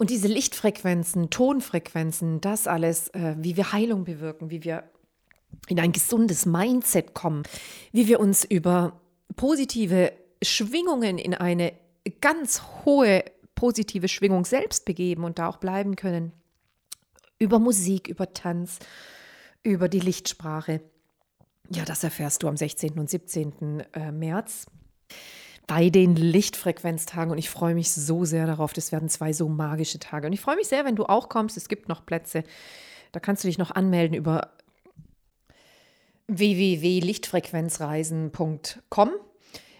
[0.00, 4.84] Und diese Lichtfrequenzen, Tonfrequenzen, das alles, äh, wie wir Heilung bewirken, wie wir
[5.68, 7.42] in ein gesundes Mindset kommen,
[7.92, 8.98] wie wir uns über
[9.36, 11.74] positive Schwingungen in eine
[12.22, 13.24] ganz hohe
[13.54, 16.32] positive Schwingung selbst begeben und da auch bleiben können.
[17.38, 18.78] Über Musik, über Tanz,
[19.62, 20.80] über die Lichtsprache.
[21.68, 22.98] Ja, das erfährst du am 16.
[22.98, 23.80] und 17.
[23.92, 24.64] Äh, März
[25.70, 28.72] bei den Lichtfrequenztagen und ich freue mich so sehr darauf.
[28.72, 30.26] Das werden zwei so magische Tage.
[30.26, 31.56] Und ich freue mich sehr, wenn du auch kommst.
[31.56, 32.42] Es gibt noch Plätze.
[33.12, 34.50] Da kannst du dich noch anmelden über
[36.26, 39.10] www.lichtfrequenzreisen.com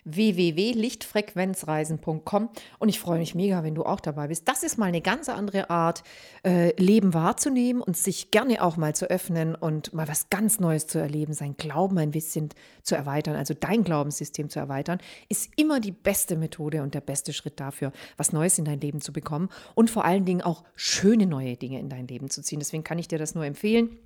[0.05, 2.49] www.lichtfrequenzreisen.com
[2.79, 4.49] und ich freue mich mega, wenn du auch dabei bist.
[4.49, 6.03] Das ist mal eine ganz andere Art,
[6.45, 10.87] äh, Leben wahrzunehmen und sich gerne auch mal zu öffnen und mal was ganz Neues
[10.87, 12.51] zu erleben, sein Glauben ein bisschen
[12.83, 14.99] zu erweitern, also dein Glaubenssystem zu erweitern,
[15.29, 19.01] ist immer die beste Methode und der beste Schritt dafür, was Neues in dein Leben
[19.01, 22.59] zu bekommen und vor allen Dingen auch schöne neue Dinge in dein Leben zu ziehen.
[22.59, 23.99] Deswegen kann ich dir das nur empfehlen.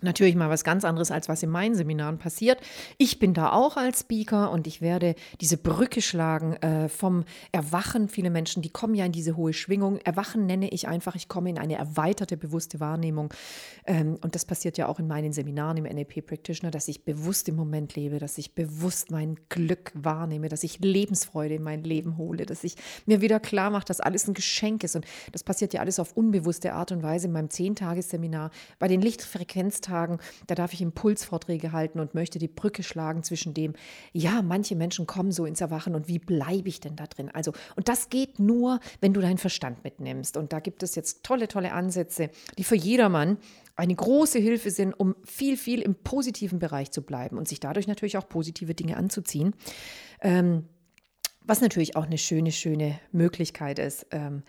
[0.00, 2.60] Natürlich mal was ganz anderes, als was in meinen Seminaren passiert.
[2.98, 8.08] Ich bin da auch als Speaker und ich werde diese Brücke schlagen äh, vom Erwachen.
[8.08, 9.98] Viele Menschen, die kommen ja in diese hohe Schwingung.
[9.98, 13.32] Erwachen nenne ich einfach, ich komme in eine erweiterte bewusste Wahrnehmung.
[13.86, 17.48] Ähm, und das passiert ja auch in meinen Seminaren im NLP Practitioner, dass ich bewusst
[17.48, 22.18] im Moment lebe, dass ich bewusst mein Glück wahrnehme, dass ich Lebensfreude in mein Leben
[22.18, 22.74] hole, dass ich
[23.06, 24.96] mir wieder klar mache, dass alles ein Geschenk ist.
[24.96, 28.50] Und das passiert ja alles auf unbewusste Art und Weise in meinem Zehntagesseminar.
[28.80, 33.54] Bei den Lichtfrequenztagen Tagen, da darf ich Impulsvorträge halten und möchte die Brücke schlagen zwischen
[33.54, 33.74] dem,
[34.12, 37.30] ja, manche Menschen kommen so ins Erwachen und wie bleibe ich denn da drin?
[37.32, 40.36] Also, und das geht nur, wenn du deinen Verstand mitnimmst.
[40.36, 43.38] Und da gibt es jetzt tolle, tolle Ansätze, die für jedermann
[43.76, 47.86] eine große Hilfe sind, um viel, viel im positiven Bereich zu bleiben und sich dadurch
[47.86, 49.54] natürlich auch positive Dinge anzuziehen.
[50.20, 50.64] Ähm,
[51.44, 54.42] was natürlich auch eine schöne, schöne Möglichkeit ist, ähm,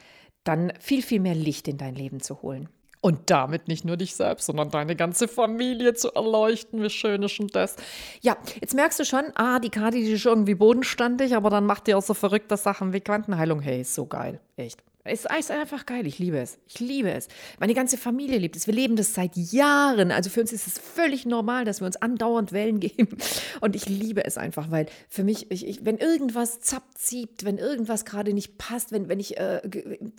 [0.44, 2.70] dann viel, viel mehr Licht in dein Leben zu holen.
[3.02, 6.82] Und damit nicht nur dich selbst, sondern deine ganze Familie zu erleuchten.
[6.82, 7.76] Wie schön ist schon das?
[8.22, 11.88] Ja, jetzt merkst du schon, ah, die Kati, die ist irgendwie bodenstandig, aber dann macht
[11.88, 13.60] die auch so verrückte Sachen wie Quantenheilung.
[13.60, 14.40] Hey, ist so geil.
[14.58, 14.82] Echt.
[15.08, 16.08] Es ist einfach geil.
[16.08, 16.58] Ich liebe es.
[16.68, 17.28] Ich liebe es.
[17.60, 18.66] Meine ganze Familie liebt es.
[18.66, 20.12] Wir leben das seit Jahren.
[20.12, 23.16] Also für uns ist es völlig normal, dass wir uns andauernd Wellen geben.
[23.62, 27.60] Und ich liebe es einfach, weil für mich, ich, ich, wenn irgendwas zappt, zieht, wenn
[27.60, 29.62] irgendwas gerade nicht passt, wenn, wenn, ich, äh,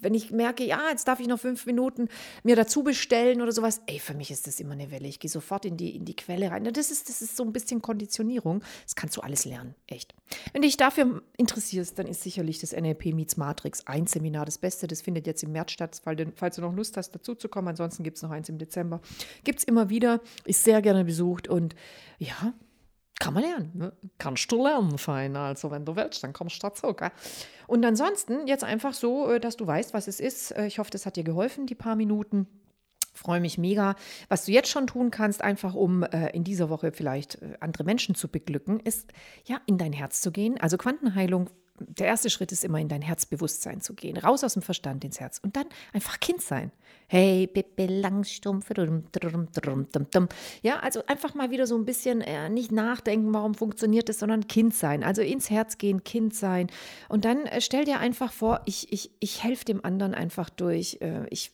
[0.01, 2.09] wenn ich merke, ja, jetzt darf ich noch fünf Minuten
[2.45, 5.09] mir dazu bestellen oder sowas, ey, für mich ist das immer eine Welle.
[5.09, 6.63] Ich gehe sofort in die, in die Quelle rein.
[6.63, 8.63] Das ist, das ist so ein bisschen Konditionierung.
[8.85, 9.75] Das kannst du alles lernen.
[9.89, 10.15] Echt.
[10.53, 14.76] Wenn dich dafür interessierst, dann ist sicherlich das NLP Meets Matrix ein Seminar das Beste
[14.77, 14.87] Beste.
[14.87, 16.01] Das findet jetzt im März statt,
[16.35, 17.69] falls du noch Lust hast, dazu zu kommen.
[17.69, 19.01] Ansonsten gibt es noch eins im Dezember.
[19.45, 21.75] Gibt es immer wieder, ist sehr gerne besucht und
[22.19, 22.53] ja,
[23.19, 23.71] kann man lernen.
[23.75, 23.93] Ne?
[24.19, 25.37] Kannst du lernen, fein.
[25.37, 26.93] Also, wenn du willst, dann kommst du dazu.
[26.93, 27.11] Gell?
[27.67, 30.51] Und ansonsten jetzt einfach so, äh, dass du weißt, was es ist.
[30.53, 32.47] Äh, ich hoffe, das hat dir geholfen, die paar Minuten.
[33.15, 33.97] Freue mich mega.
[34.29, 37.85] Was du jetzt schon tun kannst, einfach um äh, in dieser Woche vielleicht äh, andere
[37.85, 39.11] Menschen zu beglücken, ist
[39.47, 40.61] ja in dein Herz zu gehen.
[40.61, 41.49] Also Quantenheilung
[41.81, 45.21] der erste Schritt ist immer in dein Herzbewusstsein zu gehen, raus aus dem Verstand ins
[45.21, 46.73] Herz und dann einfach Kind sein.
[47.09, 48.69] Hey, Bippe Langstumpf.
[50.63, 54.49] Ja, also einfach mal wieder so ein bisschen äh, nicht nachdenken, warum funktioniert das, sondern
[54.49, 55.05] Kind sein.
[55.05, 56.69] Also ins Herz gehen, Kind sein.
[57.09, 60.99] Und dann äh, stell dir einfach vor, ich, ich, ich helfe dem anderen einfach durch.
[61.01, 61.53] Äh, ich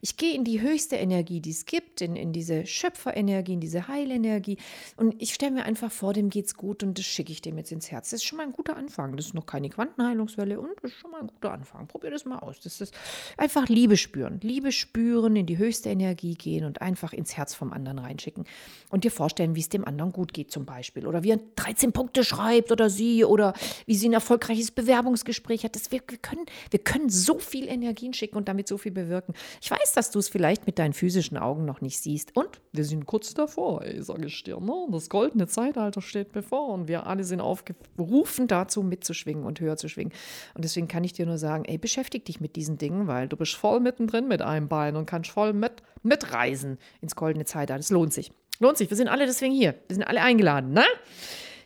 [0.00, 3.88] ich gehe in die höchste Energie, die es gibt, in, in diese Schöpferenergie, in diese
[3.88, 4.58] Heilenergie.
[4.96, 7.72] Und ich stelle mir einfach vor, dem geht's gut und das schicke ich dem jetzt
[7.72, 8.10] ins Herz.
[8.10, 9.16] Das ist schon mal ein guter Anfang.
[9.16, 11.86] Das ist noch keine Quantenheilungswelle und das ist schon mal ein guter Anfang.
[11.86, 12.60] Probier das mal aus.
[12.60, 12.94] Das ist
[13.36, 14.40] einfach Liebe spüren.
[14.42, 18.44] Liebe spüren, in die höchste Energie gehen und einfach ins Herz vom anderen reinschicken.
[18.90, 21.06] Und dir vorstellen, wie es dem anderen gut geht, zum Beispiel.
[21.06, 23.54] Oder wie er 13 Punkte schreibt oder sie oder
[23.86, 25.74] wie sie ein erfolgreiches Bewerbungsgespräch hat.
[25.74, 29.34] Das, wir, wir, können, wir können so viel Energien schicken und damit so viel bewirken.
[29.60, 32.36] Ich weiß, dass du es vielleicht mit deinen physischen Augen noch nicht siehst.
[32.36, 34.60] Und wir sind kurz davor, ey, sage ich dir.
[34.60, 34.86] Ne?
[34.90, 39.88] Das goldene Zeitalter steht bevor und wir alle sind aufgerufen dazu, mitzuschwingen und höher zu
[39.88, 40.12] schwingen.
[40.54, 43.36] Und deswegen kann ich dir nur sagen, ey, beschäftige dich mit diesen Dingen, weil du
[43.36, 47.80] bist voll mittendrin mit einem Bein und kannst voll mit, mitreisen ins goldene Zeitalter.
[47.80, 48.32] Es lohnt sich.
[48.60, 48.90] Lohnt sich.
[48.90, 49.74] Wir sind alle deswegen hier.
[49.86, 50.84] Wir sind alle eingeladen, ne?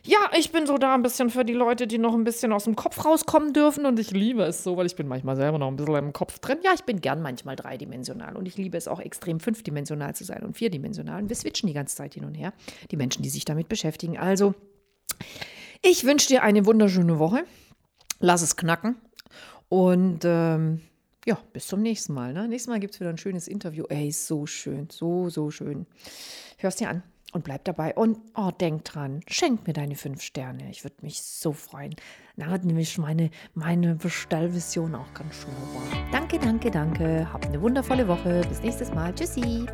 [0.05, 2.65] Ja, ich bin so da ein bisschen für die Leute, die noch ein bisschen aus
[2.65, 5.69] dem Kopf rauskommen dürfen und ich liebe es so, weil ich bin manchmal selber noch
[5.69, 6.57] ein bisschen im Kopf drin.
[6.61, 10.43] Ja, ich bin gern manchmal dreidimensional und ich liebe es auch extrem fünfdimensional zu sein
[10.43, 11.21] und vierdimensional.
[11.21, 12.51] Und wir switchen die ganze Zeit hin und her,
[12.91, 14.17] die Menschen, die sich damit beschäftigen.
[14.17, 14.55] Also,
[15.81, 17.45] ich wünsche dir eine wunderschöne Woche.
[18.19, 18.97] Lass es knacken
[19.69, 20.81] und ähm,
[21.25, 22.33] ja, bis zum nächsten Mal.
[22.33, 22.49] Ne?
[22.49, 23.85] Nächstes Mal gibt es wieder ein schönes Interview.
[23.87, 25.85] Ey, so schön, so, so schön.
[26.57, 27.93] Hörst dir an und bleib dabei.
[27.93, 30.69] Und oh, denk dran, schenk mir deine fünf Sterne.
[30.69, 31.95] Ich würde mich so freuen.
[32.35, 36.11] Da hat nämlich meine, meine Bestellvision auch ganz schön war.
[36.11, 37.27] Danke, danke, danke.
[37.31, 38.41] Hab eine wundervolle Woche.
[38.49, 39.13] Bis nächstes Mal.
[39.13, 39.65] Tschüssi.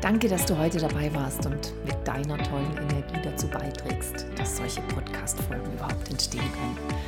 [0.00, 4.80] Danke, dass du heute dabei warst und mit deiner tollen Energie dazu beiträgst, dass solche
[4.82, 6.99] Podcast-Folgen überhaupt entstehen können.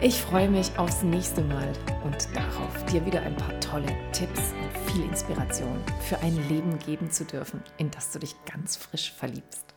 [0.00, 1.72] Ich freue mich aufs nächste Mal
[2.04, 7.10] und darauf, dir wieder ein paar tolle Tipps und viel Inspiration für ein Leben geben
[7.10, 9.67] zu dürfen, in das du dich ganz frisch verliebst.